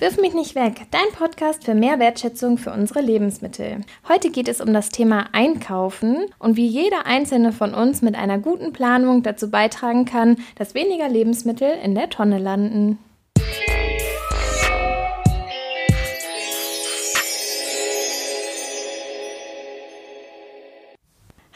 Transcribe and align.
Wirf 0.00 0.16
mich 0.16 0.32
nicht 0.32 0.54
weg, 0.54 0.86
dein 0.92 1.12
Podcast 1.12 1.64
für 1.64 1.74
mehr 1.74 1.98
Wertschätzung 1.98 2.56
für 2.56 2.72
unsere 2.72 3.02
Lebensmittel. 3.02 3.82
Heute 4.08 4.30
geht 4.30 4.48
es 4.48 4.62
um 4.62 4.72
das 4.72 4.88
Thema 4.88 5.26
Einkaufen 5.32 6.24
und 6.38 6.56
wie 6.56 6.66
jeder 6.66 7.04
einzelne 7.04 7.52
von 7.52 7.74
uns 7.74 8.00
mit 8.00 8.14
einer 8.14 8.38
guten 8.38 8.72
Planung 8.72 9.22
dazu 9.22 9.50
beitragen 9.50 10.06
kann, 10.06 10.38
dass 10.56 10.72
weniger 10.72 11.06
Lebensmittel 11.06 11.74
in 11.84 11.94
der 11.94 12.08
Tonne 12.08 12.38
landen. 12.38 12.98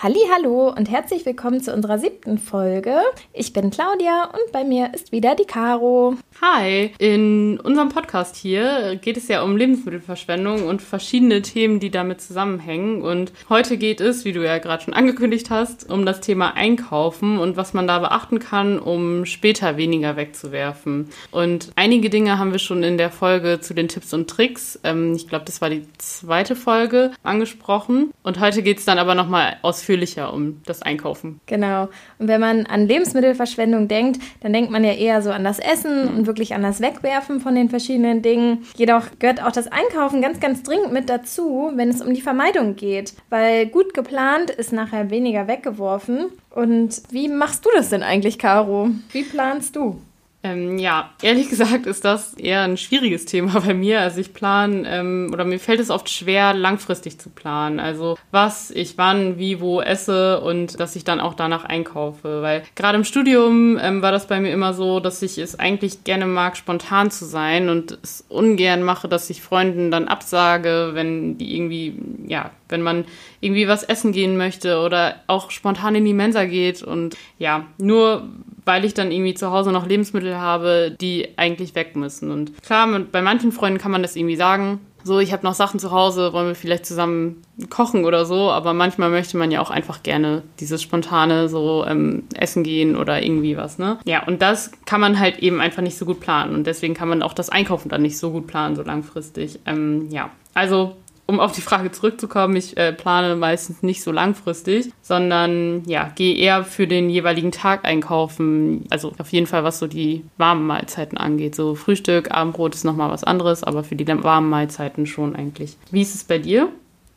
Hallo 0.05 0.69
und 0.69 0.91
herzlich 0.91 1.25
willkommen 1.25 1.63
zu 1.63 1.73
unserer 1.73 1.99
siebten 1.99 2.37
Folge. 2.37 2.99
Ich 3.33 3.55
bin 3.55 3.71
Claudia 3.71 4.25
und 4.25 4.53
bei 4.53 4.63
mir 4.63 4.93
ist 4.93 5.13
wieder 5.13 5.35
die 5.35 5.47
Caro. 5.47 6.19
Hi, 6.43 6.93
in 6.99 7.59
unserem 7.59 7.89
Podcast 7.89 8.37
hier 8.37 8.97
geht 9.01 9.17
es 9.17 9.29
ja 9.29 9.43
um 9.43 9.57
Lebensmittelverschwendung 9.57 10.67
und 10.67 10.83
verschiedene 10.83 11.41
Themen, 11.41 11.81
die 11.81 11.91
damit 11.91 12.21
zusammenhängen. 12.21 13.01
Und 13.01 13.33
heute 13.49 13.79
geht 13.79 14.03
es, 14.03 14.27
wie 14.27 14.33
du 14.33 14.45
ja 14.45 14.59
gerade 14.59 14.83
schon 14.83 14.93
angekündigt 14.93 15.49
hast, 15.49 15.91
um 15.91 16.05
das 16.05 16.21
Thema 16.21 16.55
Einkaufen 16.55 17.39
und 17.39 17.57
was 17.57 17.73
man 17.73 17.87
da 17.87 17.99
beachten 17.99 18.41
kann, 18.41 18.79
um 18.79 19.25
später 19.25 19.79
weniger 19.79 20.17
wegzuwerfen. 20.17 21.09
Und 21.31 21.73
einige 21.77 22.11
Dinge 22.11 22.39
haben 22.39 22.53
wir 22.53 22.59
schon 22.59 22.83
in 22.83 22.99
der 22.99 23.11
Folge 23.11 23.61
zu 23.63 23.73
den 23.73 23.89
Tipps 23.89 24.13
und 24.13 24.29
Tricks, 24.29 24.79
ähm, 24.85 25.15
ich 25.15 25.29
glaube, 25.29 25.47
das 25.47 25.63
war 25.63 25.71
die 25.71 25.87
zweite 25.97 26.57
Folge, 26.57 27.13
angesprochen. 27.23 28.13
Und 28.23 28.39
heute 28.39 28.63
geht 28.63 28.81
es 28.81 28.85
dann 28.85 28.99
aber 28.99 29.15
nochmal 29.15 29.57
ausführlich 29.63 29.94
ausführlicher 29.95 30.33
um 30.33 30.61
das 30.67 30.83
Einkaufen. 30.83 31.41
Genau. 31.47 31.89
Und 32.19 32.29
wenn 32.29 32.41
man 32.41 32.67
an 32.67 32.87
Lebensmittelverschwendung 32.87 33.89
denkt, 33.89 34.21
dann 34.41 34.53
denkt 34.53 34.71
man 34.71 34.85
ja 34.85 34.93
eher 34.93 35.23
so 35.23 35.31
an 35.31 35.45
das 35.45 35.59
Essen 35.59 36.09
und 36.09 36.27
wirklich 36.27 36.55
an 36.55 36.63
das 36.63 36.81
Wegwerfen 36.81 37.41
von 37.41 37.55
den 37.55 37.69
verschiedenen 37.69 38.23
Dingen. 38.23 38.65
Jedoch 38.77 39.07
gehört 39.19 39.43
auch 39.43 39.53
das 39.53 39.69
Einkaufen 39.69 40.21
ganz, 40.21 40.41
ganz 40.41 40.63
dringend 40.63 40.93
mit 40.93 41.09
dazu, 41.09 41.71
wenn 41.75 41.89
es 41.89 42.03
um 42.03 42.13
die 42.13 42.21
Vermeidung 42.21 42.77
geht. 42.77 43.15
Weil 43.31 43.67
gut 43.67 43.95
geplant 43.95 44.51
ist 44.51 44.73
nachher 44.73 45.11
weniger 45.11 45.47
weggeworfen. 45.47 46.27
Und 46.51 47.03
wie 47.11 47.29
machst 47.29 47.65
du 47.65 47.71
das 47.75 47.91
denn 47.91 48.03
eigentlich, 48.03 48.39
Caro? 48.39 48.91
Wie 49.13 49.23
planst 49.23 49.77
du? 49.77 50.01
Ähm, 50.45 50.79
ja, 50.79 51.11
ehrlich 51.23 51.49
gesagt 51.51 51.87
ist 51.87 52.05
das 52.05 52.35
eher 52.35 52.61
ein 52.61 52.77
schwieriges 52.77 53.25
Thema 53.25 53.61
bei 53.61 53.73
mir. 53.73 54.01
Also 54.03 54.21
ich 54.21 54.35
plane 54.35 54.85
ähm, 54.87 55.31
oder 55.33 55.45
mir 55.45 55.59
fällt 55.59 55.81
es 55.81 55.91
oft 55.91 56.11
schwer, 56.11 56.53
langfristig 56.53 57.19
zu 57.19 57.31
planen. 57.31 57.81
Also 57.81 58.19
was 58.31 58.71
ich 58.71 58.99
wann, 58.99 59.39
wie, 59.39 59.61
wo 59.61 59.81
esse 59.81 60.41
und 60.43 60.79
dass 60.79 60.95
ich 60.97 61.05
dann 61.05 61.19
auch 61.19 61.33
danach 61.33 61.65
einkaufe. 61.65 62.43
Weil 62.43 62.63
gerade 62.77 62.99
im 62.99 63.05
Studium 63.05 63.79
ähm, 63.81 64.03
war 64.03 64.13
das 64.13 64.27
bei 64.27 64.39
mir 64.39 64.53
immer 64.53 64.75
so, 64.75 65.01
dass 65.01 65.23
ich 65.23 65.39
es 65.39 65.59
eigentlich 65.59 66.05
gerne 66.05 66.27
mag, 66.27 66.59
spontan 66.59 67.11
zu 67.11 67.25
sein 67.25 67.71
und 67.71 67.99
es 68.03 68.23
ungern 68.29 68.83
mache, 68.83 69.09
dass 69.09 69.31
ich 69.31 69.41
Freunden 69.41 69.91
dann 69.91 70.09
absage, 70.09 70.91
wenn 70.93 71.39
die 71.39 71.57
irgendwie, 71.57 71.99
ja, 72.27 72.51
wenn 72.69 72.83
man 72.83 73.05
irgendwie 73.41 73.69
was 73.69 73.83
essen 73.83 74.13
gehen 74.13 74.37
möchte 74.37 74.81
oder 74.81 75.17
auch 75.27 75.51
spontan 75.51 75.95
in 75.95 76.05
die 76.05 76.15
Mensa 76.15 76.45
geht 76.45 76.83
und 76.83 77.17
ja, 77.39 77.67
nur 77.79 78.29
weil 78.65 78.85
ich 78.85 78.95
dann 78.95 79.13
irgendwie 79.13 79.35
zu 79.35 79.51
Hause 79.51 79.73
noch 79.73 79.87
Lebensmittel 79.87 80.37
habe, 80.37 80.97
die 81.01 81.29
eigentlich 81.37 81.75
weg 81.75 81.97
müssen. 81.97 82.31
Und 82.31 82.63
klar, 82.63 82.89
bei 83.13 83.23
manchen 83.23 83.53
Freunden 83.53 83.79
kann 83.79 83.91
man 83.93 84.03
das 84.03 84.17
irgendwie 84.17 84.37
sagen. 84.37 84.81
So, 85.07 85.19
ich 85.19 85.35
habe 85.35 85.45
noch 85.45 85.53
Sachen 85.53 85.79
zu 85.79 85.91
Hause, 85.91 86.33
wollen 86.33 86.49
wir 86.49 86.55
vielleicht 86.55 86.87
zusammen 86.87 87.43
kochen 87.69 88.07
oder 88.07 88.25
so, 88.25 88.51
aber 88.51 88.73
manchmal 88.73 89.11
möchte 89.11 89.37
man 89.37 89.51
ja 89.51 89.61
auch 89.61 89.71
einfach 89.71 90.03
gerne 90.03 90.43
dieses 90.61 90.81
spontane 90.81 91.51
so 91.51 91.85
ähm, 91.87 92.25
essen 92.35 92.63
gehen 92.63 92.97
oder 92.97 93.23
irgendwie 93.23 93.59
was, 93.59 93.79
ne? 93.79 93.99
Ja, 94.07 94.27
und 94.27 94.41
das 94.41 94.71
kann 94.87 95.03
man 95.03 95.21
halt 95.21 95.41
eben 95.41 95.61
einfach 95.61 95.83
nicht 95.83 95.99
so 95.99 96.07
gut 96.07 96.21
planen 96.21 96.55
und 96.55 96.67
deswegen 96.67 96.95
kann 96.95 97.11
man 97.11 97.23
auch 97.23 97.35
das 97.35 97.51
Einkaufen 97.51 97.91
dann 97.91 98.01
nicht 98.01 98.17
so 98.17 98.31
gut 98.31 98.47
planen, 98.47 98.77
so 98.77 98.83
langfristig. 98.83 99.61
Ähm, 99.67 100.09
ja, 100.11 100.31
also 100.55 100.97
um 101.27 101.41
auf 101.41 101.53
die 101.53 101.63
Frage 101.63 101.91
zurückzukommen, 101.91 102.57
ich 102.57 102.77
äh, 102.77 102.93
plane 102.93 103.35
meistens 103.37 103.83
nicht 103.83 104.03
so 104.03 104.13
langfristig, 104.13 104.93
sondern 105.01 105.83
ja, 105.87 106.11
gehe 106.15 106.37
eher 106.37 106.65
für 106.65 106.87
den 106.87 107.09
jeweiligen 107.09 107.51
Tag 107.51 107.85
einkaufen. 107.85 108.85
Also 108.91 109.13
auf 109.19 109.33
jeden 109.33 109.47
Fall, 109.47 109.65
was 109.65 109.79
so 109.79 109.87
die 109.87 110.25
warmen 110.37 110.67
Mahlzeiten 110.67 111.17
angeht. 111.17 111.55
So 111.55 111.75
Frühstück, 111.75 112.31
Abendbrot 112.31 112.75
ist 112.75 112.85
nochmal 112.85 113.11
was 113.11 113.25
anderes, 113.25 113.65
aber 113.65 113.85
für 113.85 113.97
die 113.97 114.07
warmen 114.07 114.51
Mahlzeiten 114.51 115.07
schon 115.07 115.35
eigentlich. 115.35 115.77
Wie 115.91 116.03
ist 116.03 116.15
es 116.15 116.25
bei 116.25 116.39
dir? 116.39 116.69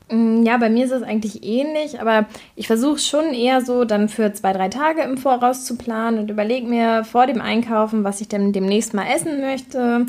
Mm, 0.10 0.44
ja, 0.44 0.58
bei 0.58 0.70
mir 0.70 0.86
ist 0.86 0.92
es 0.92 1.04
eigentlich 1.04 1.44
ähnlich, 1.44 2.00
aber 2.00 2.28
ich 2.56 2.68
versuche 2.68 3.00
schon 3.00 3.34
eher 3.34 3.62
so 3.62 3.84
dann 3.84 4.08
für 4.08 4.32
zwei, 4.32 4.54
drei 4.54 4.70
Tage 4.70 5.02
im 5.02 5.18
Voraus 5.18 5.66
zu 5.66 5.78
planen 5.78 6.20
und 6.20 6.32
überlege 6.32 6.66
mir 6.66 7.04
vor 7.04 7.28
dem 7.28 7.42
Einkaufen, 7.42 8.06
was 8.06 8.22
ich 8.22 8.30
dann 8.30 8.54
demnächst 8.54 8.94
mal 8.94 9.08
essen 9.14 9.42
möchte. 9.42 10.06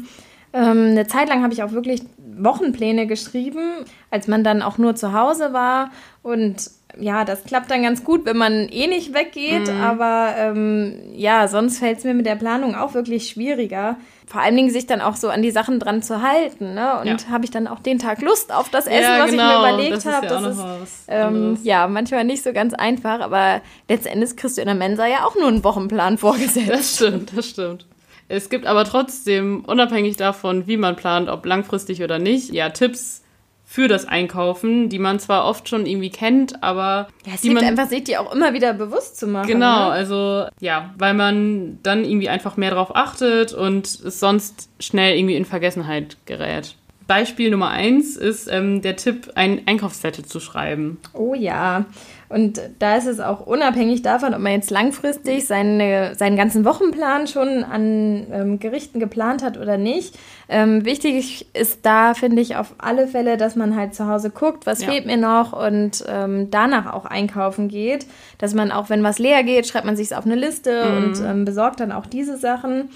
Ähm, 0.53 0.87
eine 0.91 1.07
Zeit 1.07 1.29
lang 1.29 1.43
habe 1.43 1.53
ich 1.53 1.63
auch 1.63 1.73
wirklich 1.73 2.03
Wochenpläne 2.39 3.07
geschrieben, 3.07 3.85
als 4.11 4.29
man 4.29 4.45
dann 4.45 4.63
auch 4.63 4.79
nur 4.79 4.95
zu 4.95 5.13
Hause 5.13 5.53
war. 5.53 5.91
Und 6.23 6.71
ja, 6.99 7.25
das 7.25 7.45
klappt 7.45 7.71
dann 7.71 7.83
ganz 7.83 8.03
gut, 8.03 8.25
wenn 8.25 8.37
man 8.37 8.69
eh 8.69 8.87
nicht 8.87 9.15
weggeht. 9.15 9.73
Mhm. 9.73 9.81
Aber 9.81 10.35
ähm, 10.37 10.95
ja, 11.15 11.49
sonst 11.49 11.79
fällt 11.79 11.99
es 11.99 12.05
mir 12.05 12.15
mit 12.15 12.27
der 12.27 12.37
Planung 12.37 12.75
auch 12.75 12.95
wirklich 12.95 13.29
schwieriger. 13.29 13.97
Vor 14.27 14.41
allen 14.41 14.57
Dingen 14.57 14.71
sich 14.71 14.87
dann 14.87 15.01
auch 15.01 15.17
so 15.17 15.29
an 15.29 15.43
die 15.43 15.51
Sachen 15.51 15.81
dran 15.81 16.03
zu 16.03 16.23
halten. 16.23 16.75
Ne? 16.75 16.99
Und 17.01 17.07
ja. 17.07 17.29
habe 17.31 17.45
ich 17.45 17.51
dann 17.51 17.67
auch 17.67 17.81
den 17.81 17.99
Tag 17.99 18.21
Lust 18.21 18.53
auf 18.53 18.69
das 18.69 18.87
Essen, 18.87 19.03
ja, 19.03 19.21
was 19.21 19.31
genau. 19.31 19.43
ich 19.43 19.49
mir 19.49 19.55
genau. 19.55 19.75
überlegt 19.75 20.07
habe. 20.07 20.27
Das, 20.27 20.43
ist, 20.43 20.59
das 20.59 20.83
ist 20.83 21.05
ähm, 21.09 21.59
ja 21.63 21.87
manchmal 21.89 22.25
nicht 22.25 22.43
so 22.43 22.53
ganz 22.53 22.75
einfach, 22.75 23.21
aber 23.21 23.61
letztendlich 23.89 24.37
kriegst 24.37 24.57
du 24.57 24.63
in 24.63 24.67
der 24.67 24.75
Mensa 24.77 25.07
ja 25.07 25.25
auch 25.25 25.35
nur 25.37 25.49
einen 25.49 25.65
Wochenplan 25.65 26.19
vorgesetzt. 26.19 26.69
Das 26.69 26.97
stimmt, 26.97 27.37
das 27.37 27.49
stimmt. 27.49 27.87
Es 28.29 28.51
gibt 28.51 28.67
aber 28.67 28.85
trotzdem, 28.85 29.65
unabhängig 29.65 30.17
davon, 30.17 30.67
wie 30.67 30.77
man 30.77 30.97
plant, 30.97 31.29
ob 31.29 31.47
langfristig 31.47 32.03
oder 32.03 32.19
nicht, 32.19 32.53
ja, 32.53 32.71
Tipps 32.71 33.23
für 33.65 33.87
das 33.87 34.07
Einkaufen, 34.07 34.89
die 34.89 34.99
man 34.99 35.19
zwar 35.19 35.45
oft 35.45 35.69
schon 35.69 35.85
irgendwie 35.85 36.09
kennt, 36.09 36.63
aber 36.63 37.09
ja, 37.27 37.35
es 37.35 37.43
die 37.43 37.51
man 37.51 37.65
einfach 37.65 37.87
sich 37.87 38.05
die 38.05 38.17
auch 38.17 38.35
immer 38.35 38.55
wieder 38.55 38.73
bewusst 38.73 39.19
zu 39.19 39.27
machen. 39.27 39.47
Genau, 39.47 39.89
ne? 39.89 39.93
also 39.93 40.47
ja, 40.59 40.95
weil 40.97 41.13
man 41.13 41.79
dann 41.83 42.05
irgendwie 42.05 42.31
einfach 42.31 42.57
mehr 42.57 42.71
drauf 42.71 42.97
achtet 42.97 43.53
und 43.53 43.87
es 43.87 44.21
sonst 44.21 44.71
schnell 44.81 45.19
irgendwie 45.19 45.37
in 45.37 45.45
Vergessenheit 45.45 46.17
gerät. 46.25 46.77
Beispiel 47.09 47.51
Nummer 47.51 47.71
eins 47.71 48.17
ist 48.17 48.49
ähm, 48.53 48.83
der 48.83 48.95
Tipp, 48.97 49.33
einen 49.35 49.63
Einkaufszettel 49.67 50.27
zu 50.27 50.41
schreiben. 50.41 50.99
Oh 51.15 51.35
ja. 51.35 51.87
Und 52.29 52.61
da 52.79 52.97
ist 52.97 53.07
es 53.07 53.19
auch 53.19 53.47
unabhängig 53.47 54.03
davon, 54.03 54.35
ob 54.35 54.41
man 54.41 54.53
jetzt 54.53 54.71
langfristig 54.71 55.47
seine, 55.47 56.15
seinen 56.15 56.37
ganzen 56.37 56.67
Wochenplan 56.67 57.27
schon 57.27 57.65
an 57.65 58.27
ähm, 58.31 58.59
Gerichten 58.59 59.01
geplant 59.01 59.43
hat 59.43 59.57
oder 59.57 59.79
nicht. 59.79 60.19
Ähm, 60.51 60.85
wichtig 60.85 61.47
ist 61.55 61.87
da, 61.87 62.13
finde 62.13 62.43
ich, 62.43 62.57
auf 62.57 62.75
alle 62.77 63.09
Fälle, 63.09 63.39
dass 63.39 63.57
man 63.57 63.75
halt 63.75 63.95
zu 63.95 64.07
Hause 64.07 64.29
guckt, 64.29 64.67
was 64.67 64.83
ja. 64.83 64.91
fehlt 64.91 65.07
mir 65.07 65.17
noch 65.17 65.55
und 65.55 66.05
ähm, 66.07 66.51
danach 66.51 66.93
auch 66.93 67.07
einkaufen 67.07 67.69
geht. 67.69 68.07
Dass 68.37 68.53
man 68.53 68.71
auch, 68.71 68.91
wenn 68.91 69.03
was 69.03 69.19
leer 69.19 69.43
geht, 69.45 69.67
schreibt 69.67 69.87
man 69.87 69.97
sich 69.97 70.09
es 70.09 70.13
auf 70.13 70.27
eine 70.27 70.37
Liste 70.37 70.85
mhm. 70.85 70.97
und 70.97 71.21
ähm, 71.25 71.45
besorgt 71.47 71.81
dann 71.81 71.91
auch 71.91 72.05
diese 72.05 72.37
Sachen. 72.37 72.91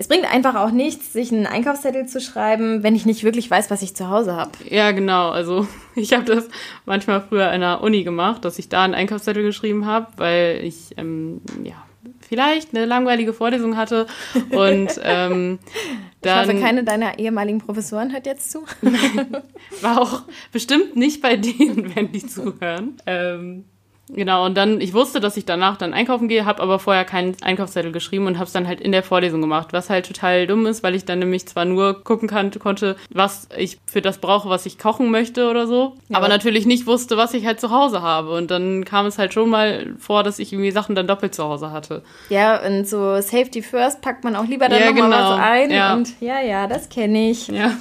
Es 0.00 0.06
bringt 0.06 0.32
einfach 0.32 0.54
auch 0.54 0.70
nichts, 0.70 1.12
sich 1.12 1.32
einen 1.32 1.48
Einkaufszettel 1.48 2.06
zu 2.06 2.20
schreiben, 2.20 2.84
wenn 2.84 2.94
ich 2.94 3.04
nicht 3.04 3.24
wirklich 3.24 3.50
weiß, 3.50 3.68
was 3.68 3.82
ich 3.82 3.96
zu 3.96 4.08
Hause 4.08 4.36
habe. 4.36 4.52
Ja, 4.70 4.92
genau. 4.92 5.30
Also 5.30 5.66
ich 5.96 6.12
habe 6.12 6.24
das 6.24 6.48
manchmal 6.86 7.20
früher 7.20 7.52
in 7.52 7.60
der 7.60 7.82
Uni 7.82 8.04
gemacht, 8.04 8.44
dass 8.44 8.60
ich 8.60 8.68
da 8.68 8.84
einen 8.84 8.94
Einkaufszettel 8.94 9.42
geschrieben 9.42 9.86
habe, 9.86 10.06
weil 10.16 10.60
ich 10.62 10.94
ähm, 10.96 11.40
ja 11.64 11.74
vielleicht 12.28 12.74
eine 12.74 12.84
langweilige 12.86 13.32
Vorlesung 13.32 13.76
hatte 13.76 14.06
und 14.50 14.88
ähm, 15.02 15.58
dann. 16.20 16.48
Ich 16.48 16.54
hoffe, 16.54 16.60
keine 16.62 16.84
deiner 16.84 17.18
ehemaligen 17.18 17.58
Professoren 17.58 18.12
hört 18.12 18.26
jetzt 18.26 18.52
zu. 18.52 18.64
War 19.80 20.00
auch 20.00 20.22
bestimmt 20.52 20.94
nicht 20.94 21.22
bei 21.22 21.36
denen, 21.36 21.94
wenn 21.96 22.12
die 22.12 22.24
zuhören. 22.24 22.98
Ähm, 23.06 23.64
Genau, 24.10 24.46
und 24.46 24.56
dann, 24.56 24.80
ich 24.80 24.94
wusste, 24.94 25.20
dass 25.20 25.36
ich 25.36 25.44
danach 25.44 25.76
dann 25.76 25.92
einkaufen 25.92 26.28
gehe, 26.28 26.44
habe 26.44 26.62
aber 26.62 26.78
vorher 26.78 27.04
keinen 27.04 27.36
Einkaufszettel 27.42 27.92
geschrieben 27.92 28.26
und 28.26 28.36
habe 28.36 28.46
es 28.46 28.52
dann 28.52 28.66
halt 28.66 28.80
in 28.80 28.92
der 28.92 29.02
Vorlesung 29.02 29.40
gemacht, 29.40 29.68
was 29.72 29.90
halt 29.90 30.06
total 30.06 30.46
dumm 30.46 30.66
ist, 30.66 30.82
weil 30.82 30.94
ich 30.94 31.04
dann 31.04 31.18
nämlich 31.18 31.46
zwar 31.46 31.64
nur 31.64 32.02
gucken 32.02 32.28
kann, 32.28 32.50
konnte, 32.58 32.96
was 33.10 33.48
ich 33.56 33.78
für 33.86 34.00
das 34.00 34.18
brauche, 34.18 34.48
was 34.48 34.66
ich 34.66 34.78
kochen 34.78 35.10
möchte 35.10 35.48
oder 35.50 35.66
so, 35.66 35.96
ja. 36.08 36.16
aber 36.16 36.28
natürlich 36.28 36.66
nicht 36.66 36.86
wusste, 36.86 37.16
was 37.16 37.34
ich 37.34 37.44
halt 37.46 37.60
zu 37.60 37.70
Hause 37.70 38.02
habe. 38.02 38.32
Und 38.32 38.50
dann 38.50 38.84
kam 38.84 39.06
es 39.06 39.18
halt 39.18 39.34
schon 39.34 39.50
mal 39.50 39.94
vor, 39.98 40.22
dass 40.22 40.38
ich 40.38 40.52
irgendwie 40.52 40.70
Sachen 40.70 40.94
dann 40.94 41.06
doppelt 41.06 41.34
zu 41.34 41.44
Hause 41.44 41.70
hatte. 41.70 42.02
Ja, 42.30 42.64
und 42.64 42.88
so 42.88 43.20
Safety 43.20 43.62
First 43.62 44.00
packt 44.00 44.24
man 44.24 44.36
auch 44.36 44.46
lieber 44.46 44.68
dann 44.68 44.80
ja, 44.80 44.90
nochmal 44.90 45.10
genau. 45.10 45.30
was 45.30 45.40
ein. 45.40 45.70
Ja. 45.70 45.94
Und 45.94 46.20
ja, 46.20 46.40
ja, 46.40 46.66
das 46.66 46.88
kenne 46.88 47.30
ich. 47.30 47.48
Ja. 47.48 47.72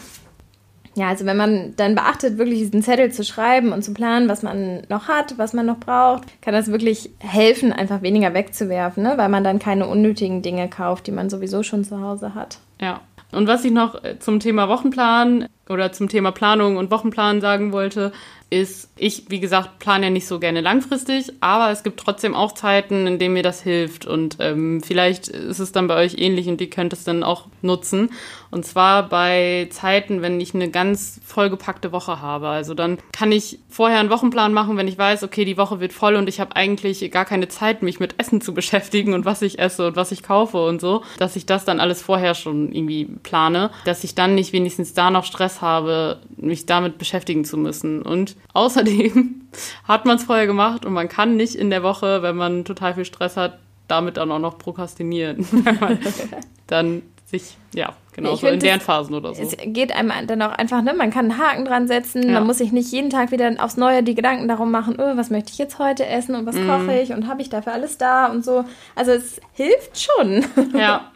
Ja, 0.97 1.09
also 1.09 1.25
wenn 1.25 1.37
man 1.37 1.75
dann 1.75 1.93
beachtet, 1.93 2.39
wirklich 2.39 2.57
diesen 2.57 2.81
Zettel 2.81 3.11
zu 3.11 3.23
schreiben 3.23 3.71
und 3.71 3.83
zu 3.83 3.93
planen, 3.93 4.27
was 4.29 4.41
man 4.41 4.81
noch 4.89 5.07
hat, 5.07 5.37
was 5.37 5.53
man 5.53 5.67
noch 5.67 5.77
braucht, 5.77 6.23
kann 6.41 6.55
das 6.55 6.71
wirklich 6.71 7.11
helfen, 7.19 7.71
einfach 7.71 8.01
weniger 8.01 8.33
wegzuwerfen, 8.33 9.03
ne? 9.03 9.13
weil 9.15 9.29
man 9.29 9.43
dann 9.43 9.59
keine 9.59 9.85
unnötigen 9.85 10.41
Dinge 10.41 10.67
kauft, 10.69 11.05
die 11.05 11.11
man 11.11 11.29
sowieso 11.29 11.61
schon 11.61 11.83
zu 11.83 12.01
Hause 12.01 12.33
hat. 12.33 12.57
Ja. 12.81 13.01
Und 13.31 13.47
was 13.47 13.63
ich 13.63 13.71
noch 13.71 14.03
äh, 14.03 14.17
zum 14.17 14.39
Thema 14.39 14.69
Wochenplan 14.69 15.47
oder 15.69 15.91
zum 15.91 16.09
Thema 16.09 16.31
Planung 16.31 16.77
und 16.77 16.89
Wochenplan 16.89 17.41
sagen 17.41 17.71
wollte, 17.71 18.11
ist, 18.49 18.89
ich, 18.95 19.25
wie 19.29 19.41
gesagt, 19.41 19.79
plane 19.79 20.05
ja 20.05 20.09
nicht 20.09 20.25
so 20.25 20.39
gerne 20.39 20.61
langfristig, 20.61 21.33
aber 21.41 21.69
es 21.71 21.83
gibt 21.83 21.99
trotzdem 21.99 22.33
auch 22.33 22.53
Zeiten, 22.53 23.05
in 23.05 23.19
denen 23.19 23.33
mir 23.33 23.43
das 23.43 23.61
hilft. 23.61 24.05
Und 24.05 24.37
ähm, 24.39 24.81
vielleicht 24.81 25.27
ist 25.27 25.59
es 25.59 25.73
dann 25.73 25.87
bei 25.87 25.95
euch 25.95 26.17
ähnlich 26.17 26.47
und 26.47 26.61
ihr 26.61 26.69
könnt 26.69 26.93
es 26.93 27.03
dann 27.03 27.23
auch 27.23 27.47
nutzen. 27.61 28.09
Und 28.49 28.65
zwar 28.65 29.09
bei 29.09 29.67
Zeiten, 29.71 30.21
wenn 30.21 30.39
ich 30.39 30.55
eine 30.55 30.69
ganz 30.69 31.19
vollgepackte 31.25 31.91
Woche 31.91 32.21
habe. 32.21 32.47
Also 32.47 32.73
dann 32.73 32.97
kann 33.11 33.33
ich 33.33 33.59
vorher 33.67 33.99
einen 33.99 34.09
Wochenplan 34.09 34.53
machen, 34.53 34.77
wenn 34.77 34.87
ich 34.87 34.97
weiß, 34.97 35.23
okay, 35.23 35.43
die 35.43 35.57
Woche 35.57 35.81
wird 35.81 35.91
voll 35.91 36.15
und 36.15 36.29
ich 36.29 36.39
habe 36.39 36.55
eigentlich 36.55 37.11
gar 37.11 37.25
keine 37.25 37.49
Zeit, 37.49 37.83
mich 37.83 37.99
mit 37.99 38.15
Essen 38.17 38.39
zu 38.39 38.53
beschäftigen 38.57 39.13
und 39.13 39.25
was 39.25 39.41
ich 39.41 39.59
esse 39.59 39.87
und 39.87 39.95
was 39.97 40.13
ich 40.13 40.23
kaufe 40.23 40.63
und 40.63 40.79
so, 40.79 41.03
dass 41.19 41.35
ich 41.35 41.45
das 41.45 41.65
dann 41.65 41.81
alles 41.81 42.01
vorher 42.01 42.33
schon 42.33 42.71
irgendwie 42.71 43.05
plane, 43.23 43.71
dass 43.83 44.05
ich 44.05 44.15
dann 44.15 44.35
nicht 44.35 44.53
wenigstens 44.53 44.93
da 44.93 45.11
noch 45.11 45.25
Stress 45.25 45.61
habe, 45.61 46.21
mich 46.37 46.65
damit 46.65 46.97
beschäftigen 46.97 47.43
zu 47.43 47.57
müssen. 47.57 48.01
Und 48.01 48.36
außerdem 48.53 49.47
hat 49.87 50.05
man 50.05 50.17
es 50.17 50.23
vorher 50.23 50.47
gemacht 50.47 50.85
und 50.85 50.93
man 50.93 51.09
kann 51.09 51.35
nicht 51.35 51.55
in 51.55 51.69
der 51.69 51.83
Woche, 51.83 52.21
wenn 52.21 52.35
man 52.35 52.65
total 52.65 52.93
viel 52.95 53.05
Stress 53.05 53.37
hat, 53.37 53.59
damit 53.87 54.17
dann 54.17 54.31
auch 54.31 54.39
noch 54.39 54.57
prokrastinieren. 54.57 55.45
dann 56.67 57.01
sich, 57.25 57.57
ja, 57.75 57.93
genau, 58.13 58.35
so 58.35 58.47
in 58.47 58.59
deren 58.59 58.79
Phasen 58.79 59.13
oder 59.13 59.33
so. 59.33 59.43
Es 59.43 59.57
geht 59.57 59.93
einem 59.93 60.27
dann 60.27 60.41
auch 60.41 60.53
einfach, 60.53 60.81
ne, 60.81 60.93
man 60.93 61.11
kann 61.11 61.29
einen 61.31 61.37
Haken 61.37 61.65
dran 61.65 61.87
setzen, 61.87 62.23
ja. 62.23 62.31
man 62.31 62.45
muss 62.47 62.59
sich 62.59 62.71
nicht 62.71 62.89
jeden 62.93 63.09
Tag 63.09 63.31
wieder 63.31 63.53
aufs 63.59 63.75
Neue 63.75 64.01
die 64.01 64.15
Gedanken 64.15 64.47
darum 64.47 64.71
machen, 64.71 64.95
oh, 64.97 65.17
was 65.17 65.29
möchte 65.29 65.51
ich 65.51 65.57
jetzt 65.57 65.77
heute 65.77 66.05
essen 66.05 66.35
und 66.35 66.45
was 66.45 66.55
mm. 66.55 66.67
koche 66.67 66.99
ich 66.99 67.11
und 67.11 67.27
habe 67.27 67.41
ich 67.41 67.49
dafür 67.49 67.73
alles 67.73 67.97
da 67.97 68.27
und 68.27 68.45
so. 68.45 68.63
Also 68.95 69.11
es 69.11 69.41
hilft 69.51 69.99
schon. 69.99 70.45
Ja. 70.73 71.11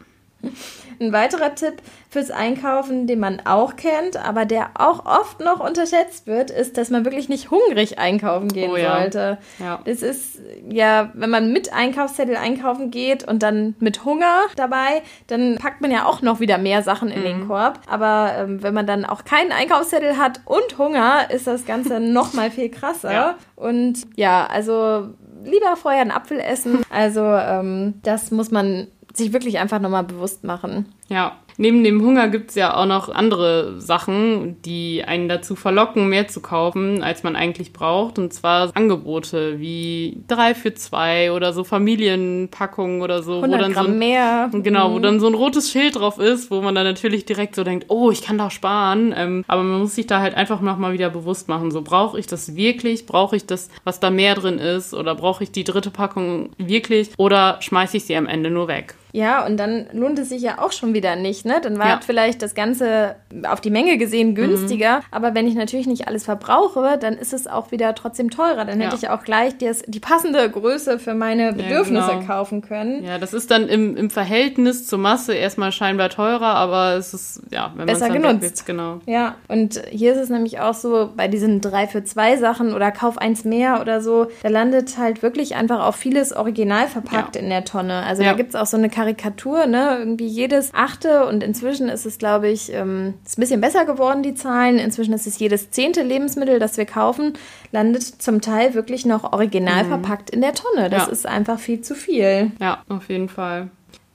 Ein 1.00 1.14
weiterer 1.14 1.56
Tipp 1.56 1.82
fürs 2.10 2.30
Einkaufen, 2.30 3.08
den 3.08 3.20
man 3.20 3.42
auch 3.46 3.76
kennt, 3.76 4.18
aber 4.18 4.46
der 4.46 4.72
auch 4.76 5.06
oft 5.06 5.40
noch 5.40 5.60
unterschätzt 5.60 6.28
wird, 6.28 6.52
ist, 6.52 6.78
dass 6.78 6.90
man 6.90 7.06
wirklich 7.06 7.28
nicht 7.28 7.50
hungrig 7.50 7.98
einkaufen 7.98 8.50
gehen 8.50 8.70
oh, 8.72 8.76
ja. 8.76 9.00
sollte. 9.00 9.38
Ja. 9.60 9.80
Das 9.86 10.04
ist 10.04 10.40
ja, 10.70 11.10
wenn 11.16 11.30
man 11.30 11.52
mit 11.52 11.74
Einkaufszettel 11.74 12.36
einkaufen 12.36 12.92
geht 12.92 13.28
und 13.28 13.42
dann 13.42 13.76
mit 13.80 14.06
Hunger 14.06 14.42
dabei, 14.56 15.02
dann 15.28 15.56
packt 15.56 15.82
man 15.82 15.90
ja 15.90 16.06
auch 16.06 16.22
noch 16.22 16.40
wieder 16.40 16.58
mehr 16.58 16.84
Sachen 16.84 17.10
in 17.10 17.22
mhm. 17.22 17.26
den 17.26 17.48
Korb. 17.48 17.80
Aber 17.88 18.34
ähm, 18.38 18.62
wenn 18.62 18.74
man 18.74 18.86
dann 18.86 19.06
auch 19.06 19.24
keinen 19.24 19.52
Einkaufszettel 19.52 20.18
hat 20.18 20.42
und 20.46 20.78
Hunger, 20.78 21.32
ist 21.32 21.48
das 21.48 21.66
Ganze 21.66 22.00
noch 22.00 22.34
mal 22.34 22.52
viel 22.52 22.70
krasser. 22.70 23.12
Ja. 23.12 23.36
Und 23.56 24.06
ja, 24.16 24.46
also 24.46 25.10
lieber 25.44 25.76
vorher 25.76 26.02
einen 26.02 26.12
Apfel 26.12 26.40
essen. 26.40 26.84
Also 26.90 27.22
ähm, 27.22 27.96
das 28.04 28.32
muss 28.32 28.52
man 28.52 28.88
sich 29.14 29.34
wirklich 29.34 29.60
einfach 29.60 29.80
nochmal 29.80 30.04
bewusst 30.04 30.44
machen. 30.44 30.86
Ja, 31.10 31.36
neben 31.58 31.84
dem 31.84 32.02
Hunger 32.02 32.30
gibt 32.30 32.52
es 32.52 32.56
ja 32.56 32.76
auch 32.76 32.86
noch 32.86 33.10
andere 33.10 33.80
Sachen, 33.82 34.62
die 34.64 35.04
einen 35.04 35.28
dazu 35.28 35.56
verlocken, 35.56 36.08
mehr 36.08 36.28
zu 36.28 36.40
kaufen, 36.40 37.04
als 37.04 37.24
man 37.24 37.36
eigentlich 37.36 37.74
braucht. 37.74 38.18
Und 38.18 38.34
zwar 38.34 38.72
Angebote 38.76 39.60
wie 39.60 40.24
drei 40.28 40.56
für 40.56 40.74
zwei 40.74 41.32
oder 41.32 41.52
so 41.52 41.64
Familienpackungen 41.64 43.02
oder 43.02 43.22
so. 43.24 43.36
100 43.42 43.60
wo 43.60 43.62
dann 43.62 43.74
Gramm 43.74 43.86
so 43.86 43.92
ein, 43.92 44.00
mehr. 44.00 44.50
Genau, 44.54 44.90
mhm. 44.90 44.94
wo 44.94 45.00
dann 45.00 45.20
so 45.20 45.28
ein 45.28 45.34
rotes 45.34 45.70
Schild 45.70 45.98
drauf 45.98 46.18
ist, 46.18 46.50
wo 46.50 46.62
man 46.62 46.76
dann 46.76 46.86
natürlich 46.86 47.26
direkt 47.26 47.56
so 47.56 47.64
denkt, 47.64 47.88
oh, 47.90 48.10
ich 48.12 48.22
kann 48.22 48.38
da 48.38 48.50
sparen. 48.50 49.14
Ähm, 49.16 49.44
aber 49.48 49.64
man 49.64 49.82
muss 49.82 49.96
sich 49.96 50.08
da 50.08 50.22
halt 50.22 50.36
einfach 50.36 50.62
nochmal 50.62 50.94
wieder 50.94 51.10
bewusst 51.10 51.50
machen. 51.50 51.72
So, 51.72 51.82
brauche 51.82 52.18
ich 52.18 52.28
das 52.28 52.56
wirklich? 52.56 53.06
Brauche 53.06 53.36
ich 53.36 53.46
das, 53.46 53.70
was 53.84 54.00
da 54.00 54.10
mehr 54.10 54.36
drin 54.36 54.58
ist? 54.58 54.94
Oder 54.94 55.16
brauche 55.16 55.44
ich 55.44 55.52
die 55.52 55.66
dritte 55.66 55.92
Packung 55.92 56.52
wirklich? 56.58 57.10
Oder 57.18 57.58
schmeiße 57.62 57.98
ich 57.98 58.06
sie 58.06 58.16
am 58.16 58.28
Ende 58.28 58.50
nur 58.50 58.68
weg? 58.68 58.96
Ja, 59.14 59.46
und 59.46 59.58
dann 59.58 59.88
lohnt 59.92 60.20
es 60.20 60.30
sich 60.30 60.42
ja 60.42 60.60
auch 60.60 60.72
schon 60.72 60.94
wieder 60.94 61.16
nicht, 61.16 61.46
ne? 61.46 61.60
Dann 61.62 61.78
war 61.78 61.88
ja. 61.88 62.00
vielleicht 62.06 62.42
das 62.42 62.56
Ganze 62.56 63.16
auf 63.48 63.62
die 63.62 63.70
Menge 63.70 63.98
gesehen 63.98 64.36
günstiger, 64.36 65.00
mhm. 65.00 65.06
aber 65.12 65.36
wenn 65.36 65.48
ich 65.48 65.56
natürlich 65.56 65.88
nicht 65.88 66.08
alles 66.08 66.26
verbrauche, 66.26 66.98
dann 67.00 67.16
ist 67.16 67.34
es 67.34 67.48
auch 67.48 67.72
wieder 67.72 67.96
trotzdem 67.96 68.30
teurer. 68.30 68.66
Dann 68.66 68.80
hätte 68.80 68.96
ja. 68.96 69.02
ich 69.04 69.10
auch 69.10 69.24
gleich 69.24 69.58
die, 69.58 69.72
die, 69.88 70.00
passende 70.00 70.50
Größe 70.50 71.00
für 71.00 71.14
meine 71.14 71.54
Bedürfnisse 71.54 72.08
ja, 72.08 72.16
genau. 72.16 72.28
kaufen 72.28 72.62
können. 72.62 73.04
Ja, 73.04 73.18
das 73.18 73.34
ist 73.34 73.52
dann 73.52 73.68
im, 73.68 73.96
im 73.96 74.10
Verhältnis 74.10 74.88
zur 74.88 75.00
Masse 75.00 75.34
erstmal 75.34 75.72
scheinbar 75.72 76.10
teurer, 76.10 76.56
aber 76.56 76.96
es 76.96 77.14
ist, 77.14 77.42
ja, 77.52 77.72
wenn 77.76 77.86
man 77.86 77.90
es 77.90 78.00
dann 78.00 78.14
genutzt. 78.14 78.42
Wegwirft, 78.42 78.66
genau. 78.66 79.00
Ja, 79.06 79.36
und 79.48 79.82
hier 79.90 80.14
ist 80.14 80.20
es 80.20 80.30
nämlich 80.30 80.60
auch 80.60 80.74
so, 80.74 81.12
bei 81.16 81.28
diesen 81.28 81.62
drei 81.62 81.88
für 81.88 82.04
zwei 82.04 82.38
Sachen 82.38 82.74
oder 82.74 82.92
Kauf 82.92 83.18
eins 83.18 83.44
mehr 83.44 83.82
oder 83.82 84.02
so, 84.02 84.28
da 84.44 84.50
landet 84.50 84.98
halt 84.98 85.22
wirklich 85.22 85.56
einfach 85.56 85.86
auch 85.86 85.96
vieles 85.96 86.34
original 86.34 86.88
verpackt 86.88 87.36
in 87.36 87.50
der 87.50 87.66
Tonne. 87.66 88.04
Also 88.04 88.24
da 88.24 88.34
gibt 88.34 88.50
es 88.50 88.56
auch 88.56 88.66
so 88.66 88.78
eine 88.78 88.90
Karikatur, 89.02 89.66
ne? 89.66 89.98
Irgendwie 89.98 90.28
jedes 90.28 90.76
achte 90.76 91.26
und 91.26 91.42
inzwischen 91.42 91.90
ist 91.90 92.06
es, 92.06 92.20
glaube 92.20 92.50
ich, 92.50 92.72
ähm, 92.72 93.16
ist 93.26 93.38
ein 93.38 93.42
bisschen 93.42 93.60
besser 93.60 93.86
geworden, 93.86 94.22
die 94.22 94.36
Zahlen. 94.36 94.78
Inzwischen 94.78 95.14
ist 95.14 95.26
es 95.26 95.40
jedes 95.40 95.72
zehnte 95.72 96.04
Lebensmittel, 96.04 96.60
das 96.60 96.78
wir 96.78 96.86
kaufen, 96.86 97.34
landet 97.72 98.04
zum 98.04 98.42
Teil 98.42 98.76
wirklich 98.76 99.08
noch 99.08 99.34
original 99.34 99.86
mhm. 99.86 99.88
verpackt 99.88 100.30
in 100.30 100.42
der 100.42 100.54
Tonne. 100.54 100.92
Das 100.92 101.08
ja. 101.08 101.12
ist 101.12 101.26
einfach 101.26 101.60
viel 101.60 101.82
zu 101.82 101.96
viel. 101.96 102.52
Ja, 102.60 102.84
auf 102.90 103.10
jeden 103.10 103.28
Fall. 103.28 103.72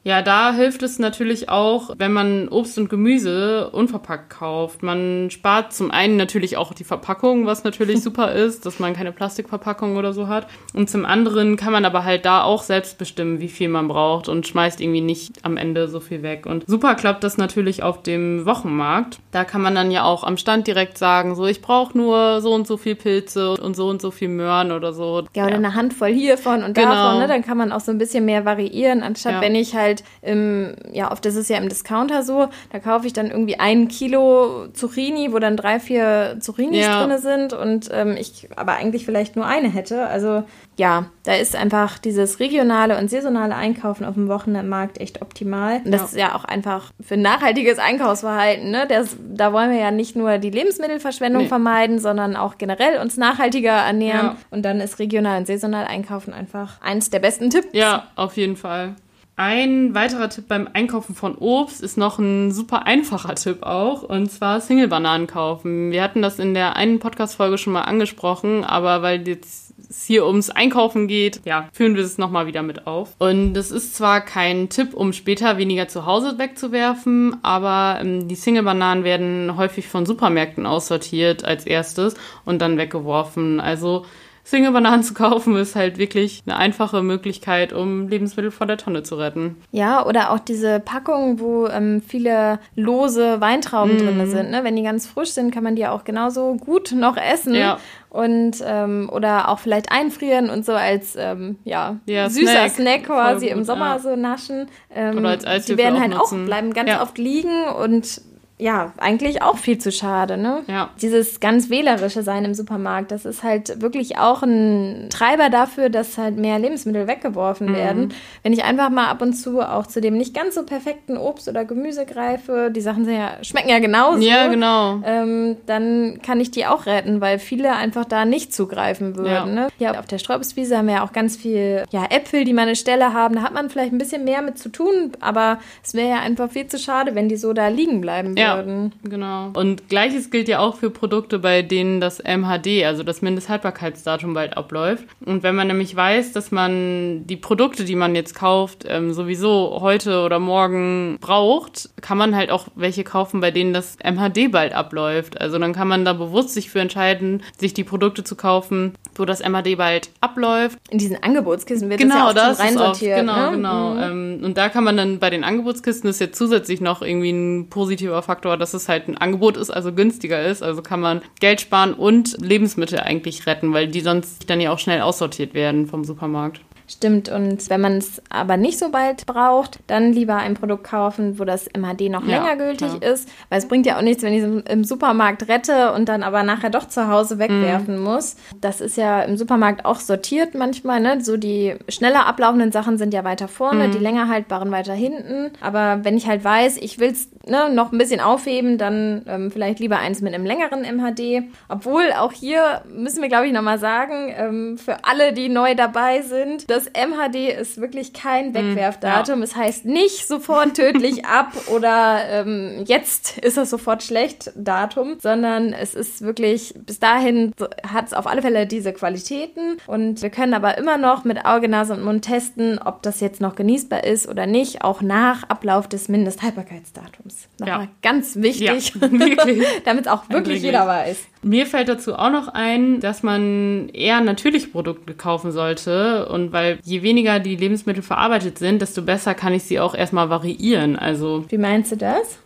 Ja, 0.07 0.23
da 0.23 0.53
hilft 0.53 0.85
es 0.85 1.01
natürlich 1.01 1.49
auch, 1.49 1.91
wenn 1.99 2.13
man 2.13 2.47
Obst 2.47 2.79
und 2.79 2.89
Gemüse 2.89 3.71
unverpackt 3.71 4.31
kauft. 4.31 4.85
Man 4.85 5.31
spart 5.33 5.73
zum 5.73 5.91
einen 5.91 6.17
natürlich 6.17 6.57
auch 6.57 6.73
die 6.73 6.85
Verpackung, 6.85 7.45
was 7.45 7.65
natürlich 7.65 8.01
super 8.05 8.31
ist, 8.31 8.67
dass 8.67 8.79
man 8.79 8.95
keine 8.95 9.11
Plastikverpackung 9.11 9.97
oder 9.97 10.13
so 10.13 10.29
hat. 10.29 10.47
Und 10.75 10.89
zum 10.89 11.05
anderen 11.05 11.57
kann 11.57 11.73
man 11.73 11.85
aber 11.85 12.05
halt 12.05 12.25
da 12.25 12.45
auch 12.45 12.63
selbst 12.63 12.99
bestimmen, 12.99 13.41
wie 13.41 13.49
viel 13.49 13.69
man 13.69 13.89
braucht 13.89 14.29
und 14.29 14.47
schmeißt 14.47 14.81
irgendwie 14.81 15.01
nicht 15.01 15.45
am 15.45 15.57
Ende 15.57 15.89
so 15.89 15.99
viel 15.99 16.23
weg. 16.23 16.47
Und 16.47 16.65
super 16.69 16.95
klappt 16.95 17.25
das 17.25 17.37
natürlich 17.37 17.83
auf 17.83 18.05
dem 18.05 18.47
Wochenmarkt. 18.47 19.19
Da 19.33 19.43
kann 19.43 19.61
man 19.61 19.75
dann 19.75 19.91
ja 19.91 20.05
auch 20.05 20.23
am 20.23 20.37
Stand 20.37 20.69
direkt 20.69 20.99
sagen, 20.99 21.35
so 21.35 21.47
ich 21.47 21.61
brauche 21.61 21.99
nur 21.99 22.41
so 22.43 22.55
und 22.55 22.69
so 22.69 22.77
viel 22.77 22.95
Pilze 22.95 23.55
und 23.55 23.75
so 23.75 23.89
und 23.89 24.01
so 24.01 24.13
viel 24.13 24.29
Möhren 24.29 24.71
oder 24.71 24.93
so. 24.93 25.25
Ja, 25.35 25.47
oder 25.47 25.55
ja. 25.55 25.57
eine 25.57 25.75
Handvoll 25.75 26.13
hiervon 26.13 26.63
und 26.63 26.75
genau. 26.75 26.95
davon, 26.95 27.19
ne? 27.19 27.27
Dann 27.27 27.43
kann 27.43 27.59
man 27.59 27.73
auch 27.73 27.81
so 27.81 27.91
ein 27.91 27.99
bisschen 27.99 28.25
mehr 28.25 28.45
variieren, 28.45 29.03
anstatt 29.03 29.33
ja. 29.33 29.41
wenn 29.41 29.57
ich 29.57 29.75
halt 29.75 29.96
halt 29.97 30.05
im, 30.23 30.75
ja, 30.93 31.11
oft 31.11 31.25
ist 31.27 31.37
es 31.37 31.49
ja 31.49 31.59
im 31.59 31.69
Discounter 31.69 32.23
so, 32.23 32.49
da 32.73 32.79
kaufe 32.79 33.07
ich 33.07 33.13
dann 33.13 33.31
irgendwie 33.31 33.59
ein 33.59 33.89
Kilo 33.89 34.69
Zucchini, 34.73 35.33
wo 35.33 35.39
dann 35.39 35.57
drei, 35.57 35.81
vier 35.81 36.37
Zucchinis 36.41 36.87
ja. 36.87 37.05
drin 37.05 37.19
sind 37.19 37.53
und 37.53 37.89
ähm, 37.93 38.17
ich 38.19 38.49
aber 38.57 38.73
eigentlich 38.73 39.05
vielleicht 39.05 39.37
nur 39.37 39.47
eine 39.47 39.69
hätte. 39.69 40.07
Also 40.07 40.45
ja, 40.79 41.07
da 41.25 41.35
ist 41.35 41.57
einfach 41.57 41.99
dieses 41.99 42.39
regionale 42.39 42.99
und 42.99 43.09
saisonale 43.09 43.55
Einkaufen 43.55 44.05
auf 44.05 44.15
dem 44.15 44.29
Wochenmarkt 44.29 45.01
echt 45.01 45.23
optimal. 45.23 45.81
Und 45.85 45.91
das 45.91 46.01
ja. 46.01 46.07
ist 46.07 46.17
ja 46.17 46.35
auch 46.35 46.45
einfach 46.45 46.93
für 47.01 47.17
nachhaltiges 47.17 47.79
Einkaufsverhalten. 47.79 48.71
Ne? 48.71 48.87
Das, 48.87 49.17
da 49.27 49.53
wollen 49.53 49.71
wir 49.71 49.79
ja 49.79 49.91
nicht 49.91 50.17
nur 50.17 50.37
die 50.37 50.51
Lebensmittelverschwendung 50.51 51.45
nee. 51.45 51.49
vermeiden, 51.49 51.99
sondern 51.99 52.37
auch 52.37 52.59
generell 52.59 53.01
uns 53.01 53.17
nachhaltiger 53.17 53.73
ernähren. 53.73 54.27
Ja. 54.27 54.37
Und 54.51 54.63
dann 54.63 54.81
ist 54.81 54.99
regional 54.99 55.39
und 55.39 55.47
saisonal 55.47 55.87
Einkaufen 55.87 56.35
einfach 56.35 56.81
eins 56.83 57.09
der 57.09 57.21
besten 57.21 57.49
Tipps. 57.49 57.69
Ja, 57.73 58.09
auf 58.15 58.37
jeden 58.37 58.57
Fall. 58.57 58.97
Ein 59.39 59.95
weiterer 59.95 60.31
Tipp 60.31 60.49
beim 60.49 60.67
Einkaufen 60.73 61.15
von 61.15 61.37
Obst 61.37 61.83
ist 61.83 61.99
noch 61.99 62.19
ein 62.19 62.53
super 62.53 62.87
einfacher 62.87 63.35
Tipp 63.35 63.65
auch, 63.65 64.03
und 64.03 64.33
zwar 64.33 64.63
Single-Bananen 64.63 65.27
kaufen. 65.27 65.91
Wir 65.91 66.03
hatten 66.03 66.23
das 66.23 66.39
in 66.39 66.55
der 66.55 66.77
einen 66.77 67.01
Podcast-Folge 67.01 67.59
schon 67.59 67.75
mal 67.75 67.83
angesprochen, 67.83 68.65
aber 68.65 69.03
weil 69.03 69.29
jetzt 69.29 69.75
es 69.91 70.07
hier 70.07 70.27
ums 70.27 70.49
Einkaufen 70.49 71.07
geht, 71.07 71.43
ja, 71.45 71.69
führen 71.73 71.97
wir 71.97 72.03
es 72.03 72.17
nochmal 72.17 72.47
wieder 72.47 72.63
mit 72.63 72.87
auf. 72.87 73.15
Und 73.19 73.53
das 73.53 73.71
ist 73.71 73.95
zwar 73.95 74.23
kein 74.23 74.71
Tipp, 74.71 74.95
um 74.95 75.13
später 75.13 75.59
weniger 75.59 75.87
zu 75.87 76.07
Hause 76.07 76.39
wegzuwerfen, 76.39 77.37
aber 77.43 78.01
ähm, 78.01 78.29
die 78.29 78.37
Single-Bananen 78.37 79.05
werden 79.05 79.59
häufig 79.59 79.87
von 79.87 80.07
Supermärkten 80.07 80.65
aussortiert 80.65 81.45
als 81.45 81.67
erstes 81.67 82.15
und 82.47 82.63
dann 82.63 82.79
weggeworfen. 82.79 83.61
Also 83.61 84.07
Single-Bananen 84.47 85.03
zu 85.03 85.13
kaufen, 85.13 85.57
ist 85.57 85.75
halt 85.75 85.99
wirklich 85.99 86.45
eine 86.47 86.57
einfache 86.57 87.03
Möglichkeit, 87.03 87.73
um 87.73 88.07
Lebensmittel 88.07 88.53
vor 88.53 88.69
der 88.69 88.77
Tonne 88.77 89.03
zu 89.03 89.17
retten. 89.17 89.57
Ja, 89.73 90.07
oder 90.07 90.31
auch 90.31 90.39
diese 90.39 90.79
Packungen, 90.79 91.41
wo 91.41 91.67
ähm, 91.67 92.01
viele 92.01 92.61
lose 92.77 93.41
Weintrauben 93.41 93.97
mm. 93.97 93.99
drin 93.99 94.27
sind. 94.31 94.51
Ne? 94.53 94.63
Wenn 94.63 94.77
die 94.77 94.85
ganz 94.85 95.09
frisch 95.09 95.31
sind, 95.31 95.53
kann 95.53 95.65
man 95.65 95.75
die 95.75 95.85
auch 95.89 96.05
genauso 96.05 96.55
gut 96.55 96.93
noch 96.93 97.17
essen. 97.17 97.55
Ja. 97.55 97.79
Und 98.09 98.59
ähm, 98.65 99.11
oder 99.13 99.49
auch 99.49 99.59
vielleicht 99.59 99.91
einfrieren 99.91 100.49
und 100.49 100.65
so 100.65 100.73
als 100.73 101.17
ähm, 101.19 101.59
ja, 101.65 101.97
ja, 102.07 102.31
süßer 102.31 102.69
Snack, 102.69 102.71
Snack 102.71 103.05
quasi 103.05 103.49
gut, 103.49 103.57
im 103.57 103.65
Sommer 103.65 103.97
ja. 103.97 103.99
so 103.99 104.15
naschen. 104.15 104.69
Ähm, 104.95 105.19
oder 105.19 105.31
als 105.31 105.45
Eishilfe 105.45 105.73
Die 105.73 105.79
werden 105.79 106.01
halt 106.01 106.15
auch, 106.15 106.33
auch 106.33 106.45
bleiben 106.45 106.73
ganz 106.73 106.91
oft 107.03 107.19
liegen 107.19 107.65
und 107.83 108.21
ja, 108.59 108.95
eigentlich 108.97 109.43
auch 109.43 109.59
viel 109.59 109.77
zu 109.77 109.93
schade, 109.93 110.39
ne? 110.39 110.63
Ja. 110.67 110.89
Dieses 111.03 111.41
ganz 111.41 111.69
wählerische 111.69 112.23
Sein 112.23 112.47
im 112.47 112.55
Supermarkt, 112.55 113.11
das 113.11 113.27
ist 113.27 113.43
halt 113.43 113.83
wirklich 113.83 114.17
auch 114.17 114.43
ein 114.43 115.09
Treiber 115.11 115.51
dafür, 115.51 115.91
dass 115.91 116.17
halt 116.17 116.39
mehr 116.39 116.59
Lebensmittel 116.59 117.07
weggeworfen 117.07 117.69
mhm. 117.69 117.77
werden. 117.77 118.15
Wenn 118.43 118.55
ich 118.55 118.65
einfach 118.65 118.89
mal 118.89 119.09
ab 119.09 119.21
und 119.21 119.35
zu 119.35 119.61
auch 119.61 119.87
zu 119.87 120.01
dem 120.01 120.17
nicht 120.17 120.33
ganz 120.33 120.55
so 120.55 120.63
perfekten 120.63 121.19
Obst 121.19 121.49
oder 121.49 121.67
Gemüse 121.67 122.07
greife, 122.07 122.71
die 122.75 122.81
Sachen 122.81 123.07
ja, 123.07 123.33
schmecken 123.43 123.69
ja 123.69 123.79
genauso. 123.79 124.23
Ja, 124.23 124.47
genau. 124.47 125.01
Ähm, 125.05 125.59
dann 125.67 126.21
kann 126.23 126.41
ich 126.41 126.51
die 126.51 126.65
auch 126.65 126.87
retten, 126.87 127.21
weil 127.21 127.39
viele 127.39 127.75
einfach 127.75 128.07
da 128.07 128.25
nicht 128.25 128.55
zugreifen 128.55 129.17
würden. 129.17 129.29
Ja. 129.31 129.45
Ne? 129.45 129.69
Hier 129.77 130.01
auf 130.01 130.07
der 130.07 130.19
Sträubswiese 130.19 130.79
haben 130.79 130.87
wir 130.87 130.95
ja 130.95 131.05
auch 131.05 131.13
ganz 131.13 131.37
viel 131.37 131.85
ja, 131.91 132.07
Äpfel, 132.09 132.45
die 132.45 132.55
mal 132.55 132.63
eine 132.63 132.77
Stelle 132.77 133.13
haben. 133.13 133.35
Da 133.35 133.43
hat 133.43 133.53
man 133.53 133.69
vielleicht 133.69 133.93
ein 133.93 133.99
bisschen 133.99 134.25
mehr 134.25 134.41
mit 134.41 134.59
zu 134.59 134.71
tun, 134.71 135.13
aber 135.21 135.59
es 135.85 135.93
wäre 135.93 136.09
ja 136.09 136.21
einfach 136.21 136.51
viel 136.51 136.67
zu 136.69 136.79
schade, 136.79 137.15
wenn 137.15 137.29
die 137.29 137.37
so 137.37 137.53
da 137.53 137.69
liegen 137.69 138.01
bleiben 138.01 138.29
würden. 138.29 138.46
würden. 138.46 138.46
Ja, 138.47 138.91
genau. 139.03 139.51
Und 139.55 139.89
gleiches 139.89 140.31
gilt 140.31 140.49
ja 140.49 140.59
auch 140.59 140.77
für 140.77 140.91
Produkte, 140.91 141.39
bei 141.39 141.63
denen 141.63 142.01
das 142.01 142.23
MHD, 142.23 142.85
also 142.85 143.03
das 143.03 143.23
Mindesthaltbarkeitsdatum, 143.23 144.35
bald 144.35 144.57
abläuft. 144.57 145.05
Und 145.25 145.43
wenn 145.43 145.55
man 145.55 145.69
nämlich 145.69 145.95
weiß, 145.95 146.33
dass 146.33 146.51
man 146.51 147.27
die 147.27 147.37
Produkte, 147.37 147.85
die 147.85 147.97
man 147.97 148.15
jetzt 148.15 148.35
kauft, 148.35 148.85
ähm, 148.89 149.13
sowieso 149.13 149.79
heute 149.81 150.23
oder 150.23 150.39
morgen 150.39 151.19
braucht, 151.21 151.91
kann 152.01 152.19
man 152.19 152.35
halt 152.37 152.51
auch 152.51 152.67
welche 152.75 153.05
kaufen, 153.05 153.41
bei 153.41 153.51
denen 153.51 153.73
das 153.73 153.97
MHD 154.03 154.51
bald 154.51 154.73
abläuft. 154.73 155.41
Also 155.41 155.59
dann 155.59 155.73
kann 155.73 155.89
man 155.89 156.05
da 156.05 156.13
bewusst 156.13 156.51
sich 156.51 156.71
für 156.71 156.81
entscheiden, 156.81 157.43
sich 157.59 157.75
die 157.75 157.85
Produkte 157.85 158.25
zu 158.25 158.37
kaufen, 158.37 158.95
wo 159.15 159.25
das 159.25 159.41
MHD 159.41 159.77
bald 159.77 160.11
abläuft. 160.21 160.79
In 160.91 160.99
diesen 160.99 161.23
Angebotskisten 161.23 161.89
wird 161.91 162.01
genau, 162.01 162.15
das 162.15 162.19
ja 162.19 162.29
auch 162.29 162.35
das 162.35 162.57
schon 162.57 162.67
reinsortiert. 162.67 163.19
Oft, 163.19 163.21
genau, 163.21 163.51
ne? 163.51 163.57
genau. 163.57 163.91
Mhm. 163.95 164.03
Ähm, 164.03 164.45
und 164.45 164.59
da 164.59 164.69
kann 164.69 164.85
man 164.85 164.97
dann 164.97 165.19
bei 165.19 165.31
den 165.31 165.45
Angebotskisten 165.45 166.09
ist 166.11 166.21
jetzt 166.21 166.37
zusätzlich 166.37 166.81
noch 166.81 167.03
irgendwie 167.03 167.31
ein 167.31 167.69
positiver 167.69 168.23
Faktor, 168.37 168.59
dass 168.59 168.75
es 168.75 168.87
halt 168.87 169.09
ein 169.09 169.17
Angebot 169.17 169.57
ist, 169.57 169.71
also 169.71 169.95
günstiger 169.95 170.45
ist. 170.45 170.63
Also 170.63 170.83
kann 170.83 171.01
man 171.01 171.23
Geld 171.41 171.63
sparen 171.63 171.95
und 171.95 172.37
Lebensmittel 172.43 173.01
eigentlich 173.01 173.47
retten, 173.47 173.73
weil 173.73 173.89
die 173.89 174.03
sonst 174.03 174.51
dann 174.51 174.61
ja 174.61 174.73
auch 174.73 174.79
schnell 174.79 175.01
aussortiert 175.01 175.55
werden 175.55 175.87
vom 175.87 176.05
Supermarkt. 176.05 176.61
Stimmt, 176.89 177.29
und 177.29 177.69
wenn 177.69 177.81
man 177.81 177.99
es 177.99 178.23
aber 178.31 178.57
nicht 178.57 178.79
so 178.79 178.91
bald 178.91 179.27
braucht, 179.27 179.81
dann 179.89 180.13
lieber 180.13 180.37
ein 180.37 180.55
Produkt 180.55 180.85
kaufen, 180.85 181.39
wo 181.39 181.45
das 181.45 181.67
MHD 181.77 182.09
noch 182.11 182.25
Ja, 182.27 182.37
länger 182.39 182.57
gültig 182.57 183.01
klar. 183.01 183.13
ist. 183.13 183.29
Weil 183.49 183.59
es 183.59 183.67
bringt 183.67 183.87
ja 183.87 183.97
auch 183.99 184.03
nichts, 184.03 184.23
wenn 184.23 184.33
ich 184.33 184.43
es 184.43 184.73
im- 184.73 184.85
Supermarkt 184.85 185.49
rette 185.49 185.93
und 185.93 186.09
dann 186.09 186.23
aber 186.23 186.45
nachher 186.45 186.71
doch 186.71 186.87
zu 186.87 187.09
Hause 187.09 187.41
wegwerfen 187.41 187.99
muss. 187.99 188.37
Das 188.61 188.81
ist 188.81 188.97
ja 188.97 189.23
im 189.23 189.37
Supermarkt 189.37 189.85
auch 189.85 189.99
sortiert 189.99 190.55
manchmal. 190.55 191.01
Ne? 191.01 191.21
So 191.23 191.37
die 191.37 191.75
schneller 191.89 192.27
ablaufenden 192.27 192.71
Sachen 192.71 192.99
sind 192.99 193.13
ja 193.13 193.25
weiter 193.25 193.49
vorne, 193.49 193.89
die 193.91 193.99
länger 193.99 194.29
haltbaren 194.29 194.71
weiter 194.71 194.93
hinten. 194.95 195.51
Aber 195.61 196.01
wenn 196.05 196.17
ich 196.17 196.29
halt 196.29 196.45
weiß, 196.45 196.77
ich 196.77 197.01
will 197.01 197.11
es 197.11 197.29
ne, 197.49 197.69
noch 197.71 197.91
ein 197.91 197.99
bisschen 197.99 198.21
aufheben, 198.21 198.79
dann 198.79 199.23
ähm, 199.27 199.51
vielleicht 199.51 199.81
lieber 199.81 199.99
eins 199.99 200.21
mit 200.21 200.35
einem 200.35 200.47
längeren 200.47 200.83
MHD. 200.83 201.43
Obwohl 201.69 202.13
auch 202.17 202.31
hier 202.33 202.83
müssen 202.95 203.23
wir, 203.23 203.29
glaube 203.29 203.49
ich, 203.49 203.53
nochmal 203.53 203.79
sagen, 203.81 204.33
ähm, 204.39 204.79
für 204.79 205.05
alle, 205.05 205.33
die 205.33 205.49
neu 205.49 205.75
dabei 205.75 206.23
sind, 206.23 206.71
das 206.77 206.87
MHD 206.93 207.49
ist 207.59 207.81
wirklich 207.81 208.13
kein 208.13 208.55
Wegwerfdatum. 208.55 209.43
Es 209.43 209.57
heißt 209.57 209.85
nicht 209.85 210.27
sofort 210.29 210.75
tödlich 210.75 211.25
ab 211.27 211.53
oder 211.69 212.21
ähm, 212.31 212.85
jetzt 212.87 213.39
ist 213.39 213.57
es 213.59 213.71
sofort 213.71 214.03
schlecht 214.03 214.53
Datum, 214.55 215.17
sondern 215.21 215.73
es 215.73 215.95
ist 215.95 216.23
wirklich, 216.23 216.75
bis 216.77 216.99
dahin 216.99 217.53
hat 217.87 218.07
es 218.07 218.13
auf 218.13 218.27
alle 218.27 218.43
Fälle 218.43 218.67
diese 218.67 218.93
Qualitäten 218.93 219.79
und 219.87 220.23
wir 220.23 220.31
können 220.31 220.55
aber 220.55 220.79
immer 220.79 220.97
noch 220.99 221.25
mit 221.25 221.45
Auge, 221.45 221.69
Nase 221.69 221.95
und 221.95 222.03
Mund 222.05 222.25
testen, 222.25 222.79
ob 222.79 223.03
das 223.03 223.21
jetzt 223.21 223.41
noch 223.41 223.55
genießbar 223.57 224.05
ist 224.05 224.29
oder 224.29 224.47
nicht, 224.47 224.83
auch 224.83 225.01
nach 225.03 225.45
Ablauf 225.49 225.89
des 225.89 226.09
Mindesthaltbarkeitsdatums. 226.09 227.49
Nochmal 227.59 227.85
Ja. 227.85 227.89
ganz 228.03 228.37
wichtig, 228.37 228.93
Ja, 228.95 229.09
damit 229.85 230.07
es 230.07 230.13
auch 230.13 230.29
wirklich 230.29 230.47
Wirklich. 230.57 230.63
jeder 230.63 230.87
weiß. 230.87 231.17
Mir 231.43 231.67
fällt 231.67 231.89
dazu 231.89 232.15
auch 232.15 232.31
noch 232.31 232.49
ein, 232.49 233.01
dass 233.01 233.23
man 233.23 233.89
eher 233.91 234.21
natürliche 234.21 234.69
Produkte 234.69 235.15
kaufen 235.15 235.53
sollte. 235.53 236.29
Und 236.29 236.53
weil 236.53 236.79
je 236.83 237.03
weniger 237.03 237.39
die 237.39 237.57
Lebensmittel 237.57 238.03
verarbeitet 238.03 238.59
sind, 238.59 238.83
desto 238.83 239.03
besser 239.03 239.35
kann 239.35 239.55
ich 239.55 239.63
sie 239.65 239.79
auch 239.79 239.95
erstmal 239.95 240.31
variieren. 240.31 240.97
Also 240.97 241.45
Wie 241.49 241.59
meinst 241.59 241.93
du 241.93 241.97
das? 241.97 242.39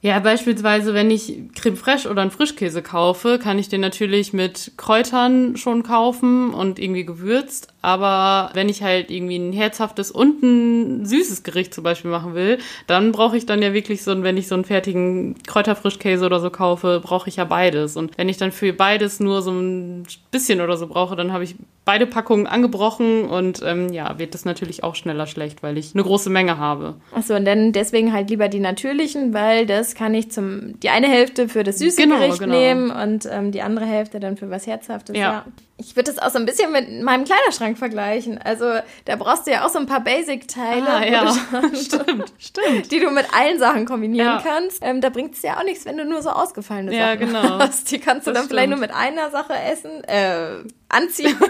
Ja, 0.00 0.18
beispielsweise, 0.18 0.94
wenn 0.94 1.12
ich 1.12 1.38
Creme 1.54 1.76
Fraiche 1.76 2.10
oder 2.10 2.22
einen 2.22 2.32
Frischkäse 2.32 2.82
kaufe, 2.82 3.38
kann 3.38 3.60
ich 3.60 3.68
den 3.68 3.80
natürlich 3.80 4.32
mit 4.32 4.72
Kräutern 4.76 5.56
schon 5.56 5.84
kaufen 5.84 6.52
und 6.52 6.80
irgendwie 6.80 7.04
gewürzt. 7.04 7.71
Aber 7.82 8.50
wenn 8.54 8.68
ich 8.68 8.82
halt 8.82 9.10
irgendwie 9.10 9.36
ein 9.36 9.52
herzhaftes 9.52 10.10
und 10.10 10.42
ein 10.42 11.04
süßes 11.04 11.42
Gericht 11.42 11.74
zum 11.74 11.82
Beispiel 11.84 12.10
machen 12.10 12.34
will, 12.34 12.58
dann 12.86 13.10
brauche 13.12 13.36
ich 13.36 13.44
dann 13.44 13.60
ja 13.60 13.72
wirklich 13.74 14.02
so, 14.02 14.12
ein- 14.12 14.22
wenn 14.22 14.36
ich 14.36 14.46
so 14.48 14.54
einen 14.54 14.64
fertigen 14.64 15.34
Kräuterfrischkäse 15.46 16.24
oder 16.24 16.38
so 16.40 16.50
kaufe, 16.50 17.00
brauche 17.02 17.28
ich 17.28 17.36
ja 17.36 17.44
beides. 17.44 17.96
Und 17.96 18.16
wenn 18.16 18.28
ich 18.28 18.36
dann 18.36 18.52
für 18.52 18.72
beides 18.72 19.20
nur 19.20 19.42
so 19.42 19.50
ein 19.50 20.04
bisschen 20.30 20.60
oder 20.60 20.76
so 20.76 20.86
brauche, 20.86 21.16
dann 21.16 21.32
habe 21.32 21.44
ich 21.44 21.56
beide 21.84 22.06
Packungen 22.06 22.46
angebrochen 22.46 23.24
und 23.24 23.60
ähm, 23.64 23.92
ja, 23.92 24.16
wird 24.16 24.34
das 24.34 24.44
natürlich 24.44 24.84
auch 24.84 24.94
schneller 24.94 25.26
schlecht, 25.26 25.64
weil 25.64 25.76
ich 25.76 25.94
eine 25.94 26.04
große 26.04 26.30
Menge 26.30 26.56
habe. 26.56 26.94
Achso, 27.12 27.34
und 27.34 27.44
dann 27.44 27.72
deswegen 27.72 28.12
halt 28.12 28.30
lieber 28.30 28.46
die 28.48 28.60
natürlichen, 28.60 29.34
weil 29.34 29.66
das 29.66 29.96
kann 29.96 30.14
ich 30.14 30.30
zum 30.30 30.78
die 30.80 30.90
eine 30.90 31.08
Hälfte 31.08 31.48
für 31.48 31.64
das 31.64 31.80
süße 31.80 32.00
Genau, 32.00 32.18
Gericht 32.18 32.38
genau. 32.38 32.54
nehmen 32.56 32.90
und 32.92 33.26
ähm, 33.28 33.50
die 33.50 33.62
andere 33.62 33.84
Hälfte 33.86 34.20
dann 34.20 34.36
für 34.36 34.48
was 34.48 34.68
Herzhaftes. 34.68 35.16
Ja. 35.16 35.44
Ich 35.76 35.96
würde 35.96 36.12
das 36.12 36.22
auch 36.22 36.30
so 36.30 36.38
ein 36.38 36.46
bisschen 36.46 36.70
mit 36.70 37.02
meinem 37.02 37.24
Kleiderschrank 37.24 37.71
vergleichen. 37.76 38.38
Also 38.38 38.64
da 39.04 39.16
brauchst 39.16 39.46
du 39.46 39.50
ja 39.52 39.64
auch 39.64 39.68
so 39.70 39.78
ein 39.78 39.86
paar 39.86 40.00
Basic-Teile, 40.00 40.86
Ah, 40.88 41.04
ja. 41.04 41.32
Stimmt, 41.74 42.32
stimmt. 42.38 42.90
die 42.92 43.00
du 43.00 43.10
mit 43.10 43.26
allen 43.34 43.58
Sachen 43.58 43.84
kombinieren 43.86 44.26
Ja. 44.26 44.42
kannst. 44.44 44.78
Ähm, 44.82 45.00
da 45.00 45.08
bringt 45.10 45.34
es 45.34 45.42
ja 45.42 45.58
auch 45.58 45.64
nichts, 45.64 45.84
wenn 45.84 45.96
du 45.96 46.04
nur 46.04 46.22
so 46.22 46.30
ausgefallene 46.30 46.94
Ja, 46.96 47.12
Sachen 47.14 47.26
genau. 47.28 47.58
hast. 47.58 47.90
Die 47.90 47.98
kannst 47.98 48.26
du 48.26 48.32
Das 48.32 48.40
dann 48.42 48.48
vielleicht 48.48 48.68
stimmt. 48.68 48.80
nur 48.80 48.88
mit 48.88 48.96
einer 48.96 49.30
Sache 49.30 49.54
essen, 49.54 50.04
äh, 50.04 50.64
anziehen. 50.92 51.36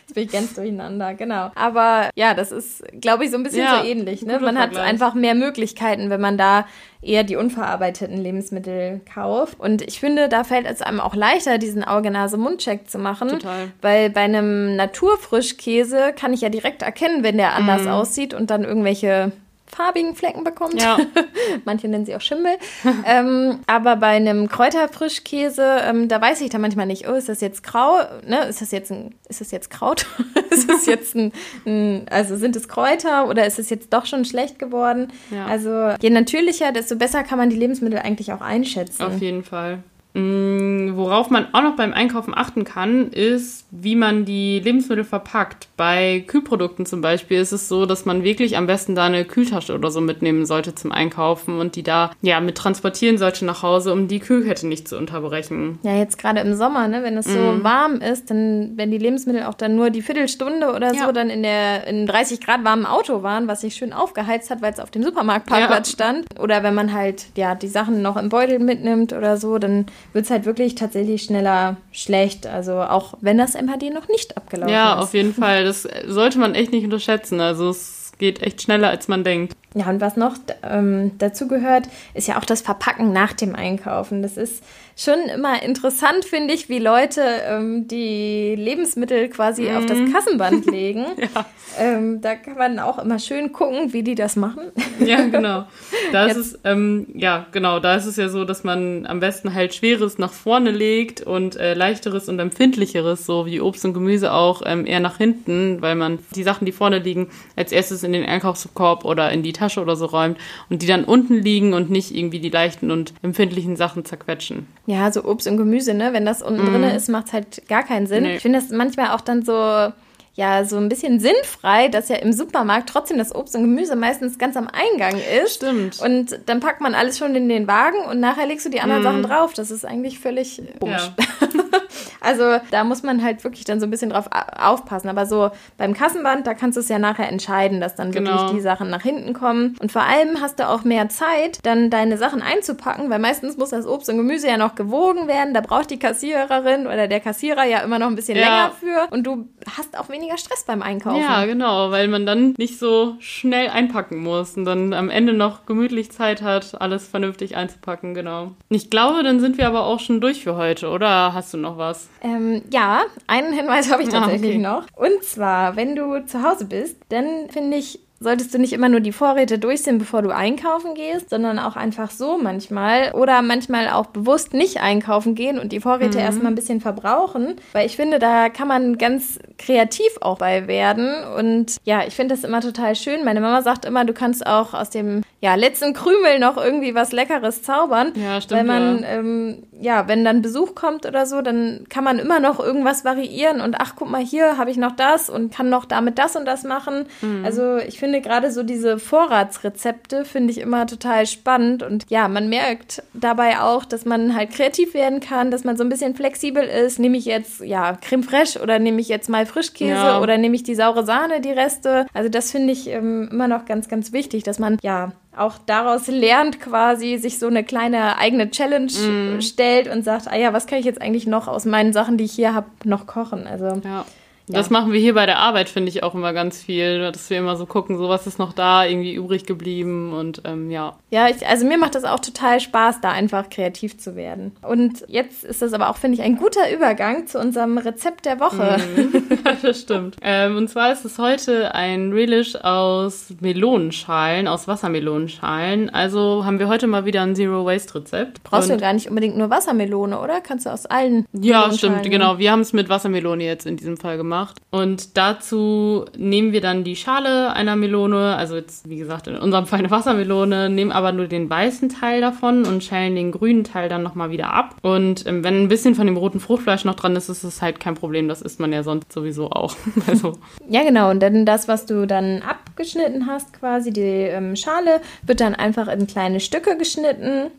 Jetzt 0.00 0.14
bin 0.14 0.24
ich 0.24 0.32
ganz 0.32 0.54
durcheinander, 0.54 1.14
genau. 1.14 1.50
Aber 1.54 2.10
ja, 2.16 2.34
das 2.34 2.50
ist, 2.50 2.82
glaube 3.00 3.24
ich, 3.24 3.30
so 3.30 3.36
ein 3.36 3.42
bisschen 3.44 3.62
Ja, 3.62 3.80
so 3.80 3.86
ähnlich. 3.86 4.22
Ne? 4.22 4.40
Man 4.40 4.58
hat 4.58 4.76
einfach 4.76 5.14
mehr 5.14 5.34
Möglichkeiten, 5.34 6.10
wenn 6.10 6.20
man 6.20 6.36
da 6.36 6.66
eher 7.02 7.22
die 7.22 7.36
unverarbeiteten 7.36 8.16
Lebensmittel 8.16 9.00
kauft. 9.12 9.58
Und 9.58 9.82
ich 9.82 10.00
finde, 10.00 10.28
da 10.28 10.44
fällt 10.44 10.66
es 10.66 10.82
einem 10.82 11.00
auch 11.00 11.14
leichter, 11.14 11.58
diesen 11.58 11.84
Auge-Nase-Mund-Check 11.84 12.88
zu 12.88 12.98
machen. 12.98 13.28
Total. 13.28 13.68
Weil 13.80 14.10
bei 14.10 14.22
einem 14.22 14.76
Naturfrischkäse 14.76 16.12
kann 16.18 16.32
ich 16.32 16.40
ja 16.40 16.48
direkt 16.48 16.82
erkennen, 16.82 17.22
wenn 17.22 17.36
der 17.36 17.54
anders 17.54 17.86
aussieht 17.86 18.34
und 18.34 18.50
dann 18.50 18.64
irgendwelche 18.64 19.32
farbigen 19.74 20.14
Flecken 20.14 20.44
bekommt. 20.44 20.80
Ja. 20.80 20.98
Manche 21.64 21.88
nennen 21.88 22.06
sie 22.06 22.14
auch 22.14 22.20
Schimmel. 22.20 22.56
ähm, 23.06 23.60
aber 23.66 23.96
bei 23.96 24.08
einem 24.08 24.48
Kräuterfrischkäse, 24.48 25.80
ähm, 25.84 26.08
da 26.08 26.20
weiß 26.20 26.40
ich 26.40 26.50
dann 26.50 26.60
manchmal 26.60 26.86
nicht, 26.86 27.08
oh, 27.08 27.14
ist 27.14 27.28
das 27.28 27.40
jetzt 27.40 27.62
grau? 27.62 27.98
Ne? 28.26 28.44
Ist 28.44 28.60
das 28.60 28.70
jetzt 28.70 28.90
ein, 28.90 29.14
ist 29.28 29.40
das 29.40 29.50
jetzt 29.50 29.70
Kraut? 29.70 30.06
ist 30.50 30.68
das 30.68 30.86
jetzt 30.86 31.14
ein, 31.14 31.32
ein, 31.66 32.06
also 32.10 32.36
sind 32.36 32.56
es 32.56 32.68
Kräuter 32.68 33.28
oder 33.28 33.46
ist 33.46 33.58
es 33.58 33.70
jetzt 33.70 33.92
doch 33.92 34.06
schon 34.06 34.24
schlecht 34.24 34.58
geworden? 34.58 35.08
Ja. 35.30 35.46
Also 35.46 35.94
je 36.00 36.10
natürlicher, 36.10 36.72
desto 36.72 36.96
besser 36.96 37.22
kann 37.22 37.38
man 37.38 37.50
die 37.50 37.56
Lebensmittel 37.56 37.98
eigentlich 37.98 38.32
auch 38.32 38.40
einschätzen. 38.40 39.02
Auf 39.02 39.18
jeden 39.20 39.44
Fall. 39.44 39.82
Mm, 40.14 40.79
Worauf 41.00 41.30
man 41.30 41.46
auch 41.54 41.62
noch 41.62 41.76
beim 41.76 41.94
Einkaufen 41.94 42.34
achten 42.36 42.64
kann, 42.64 43.10
ist, 43.10 43.64
wie 43.70 43.96
man 43.96 44.26
die 44.26 44.60
Lebensmittel 44.60 45.02
verpackt. 45.04 45.68
Bei 45.78 46.22
Kühlprodukten 46.26 46.84
zum 46.84 47.00
Beispiel 47.00 47.40
ist 47.40 47.52
es 47.52 47.68
so, 47.70 47.86
dass 47.86 48.04
man 48.04 48.22
wirklich 48.22 48.58
am 48.58 48.66
besten 48.66 48.94
da 48.94 49.06
eine 49.06 49.24
Kühltasche 49.24 49.74
oder 49.74 49.90
so 49.90 50.02
mitnehmen 50.02 50.44
sollte 50.44 50.74
zum 50.74 50.92
Einkaufen 50.92 51.58
und 51.58 51.74
die 51.76 51.82
da 51.82 52.10
ja 52.20 52.38
mit 52.40 52.58
transportieren 52.58 53.16
sollte 53.16 53.46
nach 53.46 53.62
Hause, 53.62 53.94
um 53.94 54.08
die 54.08 54.18
Kühlkette 54.20 54.66
nicht 54.66 54.88
zu 54.88 54.98
unterbrechen. 54.98 55.78
Ja, 55.84 55.96
jetzt 55.96 56.18
gerade 56.18 56.40
im 56.40 56.52
Sommer, 56.54 56.86
ne, 56.86 57.02
wenn 57.02 57.16
es 57.16 57.24
so 57.24 57.38
Mhm. 57.38 57.64
warm 57.64 57.94
ist, 58.02 58.30
dann, 58.30 58.72
wenn 58.76 58.90
die 58.90 58.98
Lebensmittel 58.98 59.44
auch 59.44 59.54
dann 59.54 59.74
nur 59.76 59.88
die 59.88 60.02
Viertelstunde 60.02 60.74
oder 60.74 60.90
so 60.90 60.96
Ja. 61.06 61.12
dann 61.12 61.30
in 61.30 61.42
der 61.42 61.86
in 61.86 62.06
30 62.06 62.42
Grad 62.42 62.62
warmen 62.62 62.84
Auto 62.84 63.22
waren, 63.22 63.48
was 63.48 63.62
sich 63.62 63.74
schön 63.74 63.94
aufgeheizt 63.94 64.50
hat, 64.50 64.60
weil 64.60 64.74
es 64.74 64.80
auf 64.80 64.90
dem 64.90 65.02
Supermarktparkplatz 65.02 65.88
Ja. 65.88 65.92
stand. 65.94 66.26
Oder 66.38 66.62
wenn 66.62 66.74
man 66.74 66.92
halt, 66.92 67.24
ja, 67.38 67.54
die 67.54 67.68
Sachen 67.68 68.02
noch 68.02 68.18
im 68.18 68.28
Beutel 68.28 68.58
mitnimmt 68.58 69.14
oder 69.14 69.38
so, 69.38 69.56
dann 69.58 69.86
wird 70.12 70.26
es 70.26 70.30
halt 70.30 70.44
wirklich 70.44 70.74
tatsächlich 70.74 70.89
schneller 71.18 71.76
schlecht. 71.92 72.46
Also 72.46 72.74
auch 72.80 73.14
wenn 73.20 73.38
das 73.38 73.54
MHD 73.54 73.92
noch 73.92 74.08
nicht 74.08 74.36
abgelaufen 74.36 74.72
Ja, 74.72 74.94
ist. 74.94 75.02
auf 75.04 75.14
jeden 75.14 75.34
Fall. 75.42 75.64
Das 75.64 75.88
sollte 76.06 76.38
man 76.38 76.54
echt 76.54 76.72
nicht 76.72 76.84
unterschätzen. 76.84 77.40
Also 77.40 77.68
es 77.70 78.12
geht 78.18 78.42
echt 78.42 78.62
schneller, 78.62 78.88
als 78.90 79.08
man 79.08 79.24
denkt. 79.24 79.54
Ja, 79.74 79.88
und 79.88 80.00
was 80.00 80.16
noch 80.16 80.36
ähm, 80.64 81.12
dazu 81.18 81.46
gehört, 81.46 81.88
ist 82.14 82.26
ja 82.26 82.38
auch 82.38 82.44
das 82.44 82.60
Verpacken 82.60 83.12
nach 83.12 83.32
dem 83.32 83.54
Einkaufen. 83.54 84.20
Das 84.20 84.36
ist 84.36 84.64
schon 84.96 85.20
immer 85.34 85.62
interessant, 85.62 86.24
finde 86.24 86.52
ich, 86.52 86.68
wie 86.68 86.78
Leute 86.78 87.22
ähm, 87.46 87.88
die 87.88 88.54
Lebensmittel 88.56 89.28
quasi 89.28 89.70
auf 89.70 89.86
das 89.86 89.98
Kassenband 90.12 90.66
legen. 90.70 91.06
Ja. 91.16 91.46
ähm, 91.78 92.20
da 92.20 92.34
kann 92.34 92.58
man 92.58 92.78
auch 92.78 92.98
immer 92.98 93.18
schön 93.18 93.52
gucken, 93.52 93.92
wie 93.92 94.02
die 94.02 94.14
das 94.14 94.36
machen. 94.36 94.72
Ja, 94.98 95.26
genau. 95.26 95.64
Da 96.12 96.26
ist 96.26 96.36
es, 96.36 96.58
ähm, 96.64 97.06
ja, 97.14 97.46
genau, 97.52 97.78
da 97.78 97.94
ist 97.94 98.06
es 98.06 98.16
ja 98.16 98.28
so, 98.28 98.44
dass 98.44 98.64
man 98.64 99.06
am 99.06 99.20
besten 99.20 99.54
halt 99.54 99.74
Schweres 99.74 100.18
nach 100.18 100.32
vorne 100.32 100.72
legt 100.72 101.20
und 101.20 101.54
äh, 101.54 101.74
Leichteres 101.74 102.28
und 102.28 102.40
Empfindlicheres, 102.40 103.26
so 103.26 103.46
wie 103.46 103.60
Obst 103.60 103.84
und 103.84 103.94
Gemüse 103.94 104.32
auch, 104.32 104.62
ähm, 104.64 104.86
eher 104.86 104.98
nach 104.98 105.18
hinten, 105.18 105.80
weil 105.82 105.94
man 105.94 106.18
die 106.34 106.42
Sachen, 106.42 106.64
die 106.64 106.72
vorne 106.72 106.98
liegen, 106.98 107.28
als 107.54 107.70
erstes 107.70 108.02
in 108.02 108.12
den 108.12 108.24
Einkaufskorb 108.24 109.04
oder 109.04 109.30
in 109.30 109.44
die 109.44 109.52
Tasche 109.60 109.80
oder 109.80 109.94
so 109.96 110.06
räumt 110.06 110.38
und 110.68 110.82
die 110.82 110.86
dann 110.86 111.04
unten 111.04 111.34
liegen 111.34 111.74
und 111.74 111.90
nicht 111.90 112.14
irgendwie 112.14 112.40
die 112.40 112.48
leichten 112.48 112.90
und 112.90 113.14
empfindlichen 113.22 113.76
Sachen 113.76 114.04
zerquetschen. 114.04 114.66
Ja, 114.86 115.12
so 115.12 115.24
Obst 115.24 115.46
und 115.46 115.56
Gemüse, 115.56 115.94
ne? 115.94 116.12
Wenn 116.12 116.24
das 116.24 116.42
unten 116.42 116.66
drin 116.66 116.82
ist, 116.82 117.08
macht 117.08 117.26
es 117.28 117.32
halt 117.32 117.68
gar 117.68 117.82
keinen 117.82 118.06
Sinn. 118.06 118.24
Nee. 118.24 118.36
Ich 118.36 118.42
finde 118.42 118.58
das 118.58 118.70
manchmal 118.70 119.10
auch 119.14 119.20
dann 119.20 119.44
so, 119.44 119.52
ja, 119.52 120.64
so 120.64 120.76
ein 120.76 120.88
bisschen 120.88 121.20
sinnfrei, 121.20 121.88
dass 121.88 122.08
ja 122.08 122.16
im 122.16 122.32
Supermarkt 122.32 122.88
trotzdem 122.88 123.18
das 123.18 123.34
Obst 123.34 123.54
und 123.54 123.62
Gemüse 123.62 123.96
meistens 123.96 124.38
ganz 124.38 124.56
am 124.56 124.68
Eingang 124.68 125.20
ist. 125.44 125.56
Stimmt. 125.56 126.00
Und 126.00 126.40
dann 126.46 126.60
packt 126.60 126.80
man 126.80 126.94
alles 126.94 127.18
schon 127.18 127.34
in 127.34 127.48
den 127.48 127.66
Wagen 127.66 127.98
und 128.10 128.20
nachher 128.20 128.46
legst 128.46 128.64
du 128.66 128.70
die 128.70 128.80
anderen 128.80 129.02
Sachen 129.02 129.22
drauf. 129.22 129.52
Das 129.52 129.70
ist 129.70 129.84
eigentlich 129.84 130.18
völlig 130.18 130.62
komisch. 130.80 131.10
Ja. 131.40 131.48
also 132.20 132.58
da 132.70 132.84
muss 132.84 133.02
man 133.02 133.22
halt 133.22 133.44
wirklich 133.44 133.64
dann 133.64 133.80
so 133.80 133.86
ein 133.86 133.90
bisschen 133.90 134.10
drauf 134.10 134.28
aufpassen. 134.58 135.08
Aber 135.08 135.26
so 135.26 135.50
beim 135.76 135.94
Kassenband, 135.94 136.46
da 136.46 136.54
kannst 136.54 136.76
du 136.76 136.80
es 136.80 136.88
ja 136.88 136.98
nachher 136.98 137.28
entscheiden, 137.28 137.80
dass 137.80 137.94
dann 137.94 138.14
wirklich 138.14 138.36
genau. 138.36 138.52
die 138.52 138.60
Sachen 138.60 138.90
nach 138.90 139.02
hinten 139.02 139.32
kommen. 139.32 139.76
Und 139.80 139.92
vor 139.92 140.02
allem 140.02 140.40
hast 140.40 140.58
du 140.58 140.68
auch 140.68 140.84
mehr 140.84 141.08
Zeit, 141.08 141.58
dann 141.64 141.90
deine 141.90 142.18
Sachen 142.18 142.42
einzupacken, 142.42 143.10
weil 143.10 143.18
meistens 143.18 143.56
muss 143.56 143.70
das 143.70 143.86
Obst 143.86 144.08
und 144.08 144.16
Gemüse 144.16 144.48
ja 144.48 144.56
noch 144.56 144.74
gewogen 144.74 145.28
werden. 145.28 145.54
Da 145.54 145.60
braucht 145.60 145.90
die 145.90 145.98
Kassiererin 145.98 146.86
oder 146.86 147.08
der 147.08 147.20
Kassierer 147.20 147.64
ja 147.64 147.80
immer 147.80 147.98
noch 147.98 148.08
ein 148.08 148.16
bisschen 148.16 148.36
ja. 148.36 148.44
länger 148.44 148.72
für. 148.72 149.14
Und 149.14 149.26
du 149.26 149.48
hast 149.76 149.98
auch 149.98 150.08
weniger 150.08 150.38
Stress 150.38 150.64
beim 150.64 150.82
Einkaufen. 150.82 151.20
Ja, 151.20 151.44
genau, 151.46 151.90
weil 151.90 152.08
man 152.08 152.26
dann 152.26 152.54
nicht 152.58 152.78
so 152.78 153.16
schnell 153.20 153.68
einpacken 153.68 154.18
muss 154.18 154.56
und 154.56 154.64
dann 154.64 154.92
am 154.92 155.10
Ende 155.10 155.32
noch 155.32 155.66
gemütlich 155.66 156.10
Zeit 156.10 156.42
hat, 156.42 156.80
alles 156.80 157.06
vernünftig 157.08 157.56
einzupacken, 157.56 158.14
genau. 158.14 158.52
Ich 158.68 158.90
glaube, 158.90 159.22
dann 159.22 159.40
sind 159.40 159.58
wir 159.58 159.66
aber 159.66 159.84
auch 159.84 160.00
schon 160.00 160.20
durch 160.20 160.42
für 160.42 160.56
heute, 160.56 160.88
oder 160.88 161.34
hast 161.34 161.52
du 161.54 161.58
noch 161.60 161.78
was? 161.78 162.08
Ähm, 162.22 162.62
ja, 162.70 163.04
einen 163.26 163.52
Hinweis 163.52 163.90
habe 163.90 164.02
ich 164.02 164.08
ah, 164.10 164.20
tatsächlich 164.20 164.64
ah, 164.64 164.78
okay. 164.78 164.96
noch. 164.96 165.06
Und 165.10 165.24
zwar, 165.24 165.76
wenn 165.76 165.96
du 165.96 166.24
zu 166.26 166.42
Hause 166.42 166.64
bist, 166.64 166.96
dann 167.08 167.48
finde 167.50 167.76
ich 167.76 168.00
solltest 168.22 168.52
du 168.52 168.58
nicht 168.58 168.74
immer 168.74 168.90
nur 168.90 169.00
die 169.00 169.12
Vorräte 169.12 169.58
durchsehen, 169.58 169.96
bevor 169.96 170.20
du 170.20 170.28
einkaufen 170.28 170.94
gehst, 170.94 171.30
sondern 171.30 171.58
auch 171.58 171.74
einfach 171.74 172.10
so 172.10 172.36
manchmal 172.36 173.12
oder 173.12 173.40
manchmal 173.40 173.88
auch 173.88 174.06
bewusst 174.06 174.52
nicht 174.52 174.82
einkaufen 174.82 175.34
gehen 175.34 175.58
und 175.58 175.72
die 175.72 175.80
Vorräte 175.80 176.18
mhm. 176.18 176.24
erstmal 176.24 176.52
ein 176.52 176.54
bisschen 176.54 176.82
verbrauchen, 176.82 177.56
weil 177.72 177.86
ich 177.86 177.96
finde, 177.96 178.18
da 178.18 178.50
kann 178.50 178.68
man 178.68 178.98
ganz 178.98 179.38
kreativ 179.56 180.10
auch 180.20 180.36
bei 180.36 180.68
werden 180.68 181.24
und 181.38 181.76
ja, 181.84 182.06
ich 182.06 182.14
finde 182.14 182.34
das 182.34 182.44
immer 182.44 182.60
total 182.60 182.94
schön. 182.94 183.24
Meine 183.24 183.40
Mama 183.40 183.62
sagt 183.62 183.86
immer, 183.86 184.04
du 184.04 184.12
kannst 184.12 184.46
auch 184.46 184.74
aus 184.74 184.90
dem 184.90 185.22
ja, 185.40 185.54
letzten 185.54 185.94
Krümel 185.94 186.38
noch 186.38 186.58
irgendwie 186.58 186.94
was 186.94 187.12
Leckeres 187.12 187.62
zaubern. 187.62 188.12
Ja, 188.14 188.40
stimmt. 188.40 188.58
Weil 188.58 188.66
man, 188.66 189.02
ja. 189.02 189.08
Ähm, 189.08 189.62
ja, 189.80 190.08
wenn 190.08 190.22
dann 190.22 190.42
Besuch 190.42 190.74
kommt 190.74 191.06
oder 191.06 191.24
so, 191.24 191.40
dann 191.40 191.86
kann 191.88 192.04
man 192.04 192.18
immer 192.18 192.40
noch 192.40 192.60
irgendwas 192.60 193.06
variieren 193.06 193.62
und 193.62 193.76
ach, 193.78 193.94
guck 193.96 194.10
mal, 194.10 194.22
hier 194.22 194.58
habe 194.58 194.70
ich 194.70 194.76
noch 194.76 194.92
das 194.92 195.30
und 195.30 195.54
kann 195.54 195.70
noch 195.70 195.86
damit 195.86 196.18
das 196.18 196.36
und 196.36 196.44
das 196.44 196.64
machen. 196.64 197.06
Mhm. 197.22 197.44
Also 197.46 197.78
ich 197.78 197.98
finde 197.98 198.09
gerade 198.18 198.50
so 198.50 198.64
diese 198.64 198.98
Vorratsrezepte 198.98 200.24
finde 200.24 200.50
ich 200.50 200.58
immer 200.58 200.86
total 200.86 201.26
spannend 201.26 201.82
und 201.84 202.04
ja, 202.08 202.26
man 202.26 202.48
merkt 202.48 203.02
dabei 203.14 203.60
auch, 203.60 203.84
dass 203.84 204.04
man 204.04 204.34
halt 204.34 204.50
kreativ 204.50 204.94
werden 204.94 205.20
kann, 205.20 205.50
dass 205.50 205.62
man 205.62 205.76
so 205.76 205.84
ein 205.84 205.88
bisschen 205.88 206.16
flexibel 206.16 206.64
ist. 206.64 206.98
Nehme 206.98 207.16
ich 207.16 207.24
jetzt, 207.24 207.60
ja, 207.60 207.96
Creme 208.00 208.24
Fraiche 208.24 208.60
oder 208.60 208.78
nehme 208.78 209.00
ich 209.00 209.08
jetzt 209.08 209.28
mal 209.28 209.46
Frischkäse 209.46 209.92
ja. 209.92 210.20
oder 210.20 210.36
nehme 210.38 210.56
ich 210.56 210.62
die 210.62 210.74
saure 210.74 211.04
Sahne, 211.04 211.40
die 211.40 211.52
Reste. 211.52 212.06
Also 212.12 212.28
das 212.28 212.50
finde 212.50 212.72
ich 212.72 212.88
ähm, 212.88 213.28
immer 213.30 213.46
noch 213.46 213.64
ganz, 213.64 213.88
ganz 213.88 214.12
wichtig, 214.12 214.42
dass 214.42 214.58
man, 214.58 214.78
ja, 214.82 215.12
auch 215.36 215.58
daraus 215.64 216.08
lernt 216.08 216.60
quasi, 216.60 217.16
sich 217.16 217.38
so 217.38 217.46
eine 217.46 217.62
kleine 217.62 218.18
eigene 218.18 218.50
Challenge 218.50 218.90
mm. 218.90 219.40
stellt 219.40 219.88
und 219.88 220.04
sagt, 220.04 220.26
ah 220.28 220.36
ja, 220.36 220.52
was 220.52 220.66
kann 220.66 220.80
ich 220.80 220.84
jetzt 220.84 221.00
eigentlich 221.00 221.26
noch 221.26 221.46
aus 221.46 221.64
meinen 221.64 221.92
Sachen, 221.92 222.16
die 222.16 222.24
ich 222.24 222.32
hier 222.32 222.52
habe, 222.52 222.66
noch 222.84 223.06
kochen? 223.06 223.46
Also 223.46 223.80
ja. 223.84 224.04
Ja. 224.50 224.58
Das 224.58 224.70
machen 224.70 224.92
wir 224.92 225.00
hier 225.00 225.14
bei 225.14 225.26
der 225.26 225.38
Arbeit, 225.38 225.68
finde 225.68 225.88
ich 225.90 226.02
auch 226.02 226.14
immer 226.14 226.32
ganz 226.32 226.60
viel, 226.62 227.00
dass 227.12 227.30
wir 227.30 227.38
immer 227.38 227.56
so 227.56 227.66
gucken, 227.66 227.96
so 227.96 228.08
was 228.08 228.26
ist 228.26 228.38
noch 228.38 228.52
da 228.52 228.84
irgendwie 228.84 229.14
übrig 229.14 229.46
geblieben 229.46 230.12
und 230.12 230.42
ähm, 230.44 230.70
ja. 230.70 230.96
Ja, 231.10 231.28
ich, 231.28 231.46
also 231.46 231.66
mir 231.66 231.78
macht 231.78 231.94
das 231.94 232.04
auch 232.04 232.20
total 232.20 232.60
Spaß, 232.60 233.00
da 233.00 233.10
einfach 233.10 233.48
kreativ 233.48 233.98
zu 233.98 234.16
werden. 234.16 234.56
Und 234.62 235.04
jetzt 235.08 235.44
ist 235.44 235.62
das 235.62 235.72
aber 235.72 235.88
auch, 235.88 235.96
finde 235.96 236.16
ich, 236.16 236.22
ein 236.22 236.36
guter 236.36 236.72
Übergang 236.72 237.26
zu 237.26 237.38
unserem 237.38 237.78
Rezept 237.78 238.26
der 238.26 238.40
Woche. 238.40 238.78
Mhm. 238.96 239.38
das 239.62 239.80
stimmt. 239.80 240.16
Ähm, 240.22 240.56
und 240.56 240.68
zwar 240.68 240.92
ist 240.92 241.04
es 241.04 241.18
heute 241.18 241.74
ein 241.74 242.12
Relish 242.12 242.56
aus 242.56 243.34
Melonenschalen, 243.40 244.48
aus 244.48 244.68
Wassermelonenschalen. 244.68 245.90
Also 245.90 246.44
haben 246.44 246.58
wir 246.58 246.68
heute 246.68 246.86
mal 246.86 247.04
wieder 247.04 247.22
ein 247.22 247.34
Zero-Waste-Rezept. 247.34 248.42
Brauchst 248.42 248.70
und 248.70 248.76
du 248.76 248.80
gar 248.80 248.92
nicht 248.92 249.08
unbedingt 249.08 249.36
nur 249.36 249.50
Wassermelone, 249.50 250.18
oder? 250.20 250.40
Kannst 250.40 250.66
du 250.66 250.70
aus 250.70 250.86
allen 250.86 251.26
Ja, 251.32 251.72
stimmt, 251.72 252.02
genau. 252.04 252.38
Wir 252.38 252.52
haben 252.52 252.60
es 252.60 252.72
mit 252.72 252.88
Wassermelone 252.88 253.44
jetzt 253.44 253.66
in 253.66 253.76
diesem 253.76 253.96
Fall 253.96 254.16
gemacht. 254.16 254.60
Und 254.70 255.16
dazu 255.16 256.04
nehmen 256.16 256.52
wir 256.52 256.60
dann 256.60 256.84
die 256.84 256.96
Schale 256.96 257.52
einer 257.52 257.76
Melone, 257.76 258.36
also 258.36 258.56
jetzt 258.56 258.88
wie 258.88 258.96
gesagt 258.96 259.26
in 259.26 259.36
unserem 259.36 259.66
Fall 259.66 259.80
eine 259.80 259.90
Wassermelone, 259.90 260.70
nehmen 260.70 260.92
aber 260.92 261.12
nur 261.12 261.26
den 261.26 261.48
weißen 261.48 261.88
Teil 261.88 262.20
davon 262.20 262.64
und 262.64 262.84
schälen 262.84 263.14
den 263.14 263.32
grünen 263.32 263.64
Teil 263.64 263.88
dann 263.88 264.02
nochmal 264.02 264.30
wieder 264.30 264.52
ab. 264.52 264.76
Und 264.82 265.26
ähm, 265.26 265.44
wenn 265.44 265.62
ein 265.62 265.68
bisschen 265.68 265.94
von 265.94 266.06
dem 266.06 266.16
roten 266.16 266.40
Fruchtfleisch 266.40 266.84
noch 266.84 266.94
dran 266.94 267.16
ist, 267.16 267.28
ist 267.28 267.44
es 267.44 267.62
halt 267.62 267.80
kein 267.80 267.94
Problem. 267.94 268.28
Das 268.28 268.42
isst 268.42 268.60
man 268.60 268.72
ja 268.72 268.82
sonst 268.82 269.12
sowieso 269.12 269.39
auch. 269.46 269.76
also. 270.06 270.34
Ja, 270.68 270.82
genau. 270.82 271.10
Und 271.10 271.20
dann 271.20 271.44
das, 271.46 271.68
was 271.68 271.86
du 271.86 272.06
dann 272.06 272.42
abgeschnitten 272.42 273.26
hast, 273.26 273.52
quasi 273.52 273.92
die 273.92 274.00
ähm, 274.00 274.56
Schale, 274.56 275.00
wird 275.22 275.40
dann 275.40 275.54
einfach 275.54 275.88
in 275.88 276.06
kleine 276.06 276.40
Stücke 276.40 276.76
geschnitten 276.76 277.50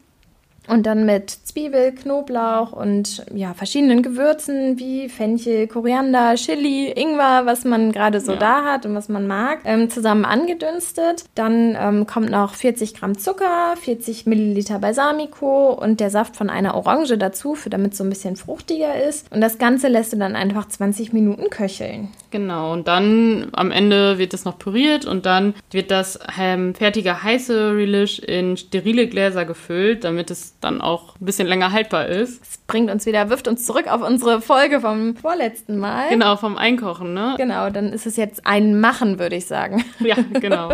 und 0.68 0.86
dann 0.86 1.06
mit 1.06 1.30
Zwiebel, 1.30 1.92
Knoblauch 1.94 2.72
und 2.72 3.26
ja, 3.34 3.54
verschiedenen 3.54 4.04
Gewürzen 4.04 4.78
wie 4.78 5.10
Fenchel, 5.10 5.68
Koriander, 5.68 6.36
Chili, 6.36 6.92
Ingwer, 6.92 7.46
was 7.46 7.66
man 7.66 7.92
gerade 7.92 8.22
so 8.22 8.34
ja. 8.34 8.38
da 8.38 8.64
hat 8.64 8.86
und 8.86 8.96
was 8.96 9.10
man 9.10 9.28
mag, 9.28 9.60
ähm, 9.66 9.90
zusammen 9.90 10.24
angedünstet. 10.24 11.26
Dann 11.36 11.76
ähm, 11.80 12.06
kommt 12.06 12.30
noch 12.30 12.54
40 12.54 12.94
Gramm 12.94 13.18
Zucker, 13.18 13.76
40 13.82 14.28
Milliliter 14.28 14.80
Balsamico 14.80 15.74
und 15.74 16.00
der 16.00 16.10
Saft 16.10 16.36
von 16.36 16.50
einer 16.50 16.76
Orange 16.76 17.18
dazu, 17.18 17.56
für 17.56 17.70
damit 17.70 17.94
es 17.94 17.98
so 17.98 18.04
ein 18.04 18.10
bisschen 18.10 18.36
fruchtiger 18.36 19.04
ist. 19.04 19.32
Und 19.32 19.42
das 19.42 19.58
Ganze 19.58 19.88
lässt 19.88 20.14
du 20.14 20.18
dann 20.18 20.36
einfach 20.36 20.68
20 20.68 21.12
Minuten 21.12 21.50
köcheln. 21.50 22.10
Genau, 22.30 22.72
und 22.72 22.88
dann 22.88 23.50
am 23.52 23.72
Ende 23.72 24.18
wird 24.18 24.34
es 24.34 24.46
noch 24.46 24.58
püriert 24.58 25.06
und 25.06 25.26
dann 25.26 25.54
wird 25.72 25.92
das 25.92 26.20
ähm, 26.40 26.76
fertige 26.76 27.24
heiße 27.24 27.76
Relish 27.76 28.20
in 28.20 28.56
sterile 28.56 29.08
Gläser 29.08 29.44
gefüllt, 29.44 30.04
damit 30.04 30.32
es 30.32 30.51
dann 30.62 30.82
auch 30.82 31.16
ein 31.20 31.26
bisschen 31.26 31.48
länger 31.48 31.72
haltbar 31.72 32.08
ist. 32.08 32.42
Es 32.42 32.58
bringt 32.68 32.90
uns 32.90 33.06
wieder, 33.06 33.30
wirft 33.30 33.48
uns 33.48 33.66
zurück 33.66 33.92
auf 33.92 34.02
unsere 34.02 34.42
Folge 34.42 34.80
vom 34.80 35.16
vorletzten 35.16 35.78
Mal. 35.78 36.10
Genau, 36.10 36.36
vom 36.38 36.58
Einkochen, 36.58 37.14
ne? 37.14 37.36
Genau, 37.38 37.70
dann 37.70 37.92
ist 37.92 38.06
es 38.06 38.16
jetzt 38.16 38.46
ein 38.46 38.80
Machen, 38.80 39.20
würde 39.20 39.36
ich 39.36 39.46
sagen. 39.46 39.84
Ja, 40.00 40.16
genau. 40.40 40.74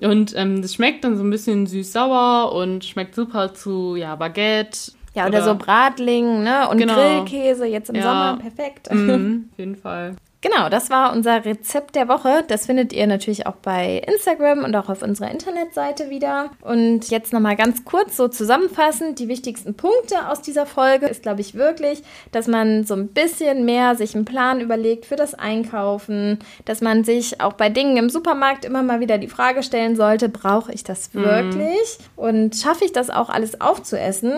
Und 0.00 0.36
ähm, 0.36 0.60
das 0.60 0.74
schmeckt 0.74 1.02
dann 1.02 1.16
so 1.16 1.24
ein 1.24 1.30
bisschen 1.30 1.66
süß-sauer 1.66 2.52
und 2.52 2.84
schmeckt 2.84 3.14
super 3.14 3.54
zu, 3.54 3.96
ja, 3.96 4.14
Baguette, 4.16 4.92
ja, 5.14 5.26
oder, 5.26 5.38
oder, 5.38 5.44
so 5.44 5.54
Bratling, 5.54 6.42
ne? 6.42 6.68
Und 6.68 6.76
genau. 6.76 6.94
Grillkäse 6.94 7.64
jetzt 7.66 7.88
im 7.88 7.96
ja. 7.96 8.02
Sommer, 8.02 8.38
perfekt. 8.38 8.92
Mhm, 8.92 9.48
auf 9.52 9.58
jeden 9.58 9.76
Fall. 9.76 10.16
Genau, 10.46 10.68
das 10.68 10.90
war 10.90 11.12
unser 11.12 11.44
Rezept 11.44 11.96
der 11.96 12.06
Woche. 12.06 12.44
Das 12.46 12.66
findet 12.66 12.92
ihr 12.92 13.08
natürlich 13.08 13.46
auch 13.46 13.56
bei 13.56 14.00
Instagram 14.06 14.62
und 14.62 14.76
auch 14.76 14.88
auf 14.88 15.02
unserer 15.02 15.28
Internetseite 15.28 16.08
wieder. 16.08 16.50
Und 16.60 17.10
jetzt 17.10 17.32
nochmal 17.32 17.56
ganz 17.56 17.84
kurz 17.84 18.16
so 18.16 18.28
zusammenfassend. 18.28 19.18
Die 19.18 19.26
wichtigsten 19.26 19.74
Punkte 19.74 20.28
aus 20.28 20.42
dieser 20.42 20.64
Folge 20.64 21.06
ist, 21.06 21.22
glaube 21.22 21.40
ich, 21.40 21.54
wirklich, 21.54 22.02
dass 22.30 22.46
man 22.46 22.84
so 22.84 22.94
ein 22.94 23.08
bisschen 23.08 23.64
mehr 23.64 23.96
sich 23.96 24.14
einen 24.14 24.24
Plan 24.24 24.60
überlegt 24.60 25.06
für 25.06 25.16
das 25.16 25.34
Einkaufen, 25.34 26.38
dass 26.64 26.80
man 26.80 27.02
sich 27.02 27.40
auch 27.40 27.54
bei 27.54 27.68
Dingen 27.68 27.96
im 27.96 28.08
Supermarkt 28.08 28.64
immer 28.64 28.84
mal 28.84 29.00
wieder 29.00 29.18
die 29.18 29.26
Frage 29.26 29.64
stellen 29.64 29.96
sollte, 29.96 30.28
brauche 30.28 30.72
ich 30.72 30.84
das 30.84 31.12
mhm. 31.12 31.24
wirklich? 31.24 31.98
Mhm. 31.98 32.22
Und 32.22 32.56
schaffe 32.56 32.84
ich 32.84 32.92
das 32.92 33.10
auch 33.10 33.30
alles 33.30 33.60
aufzuessen? 33.60 34.32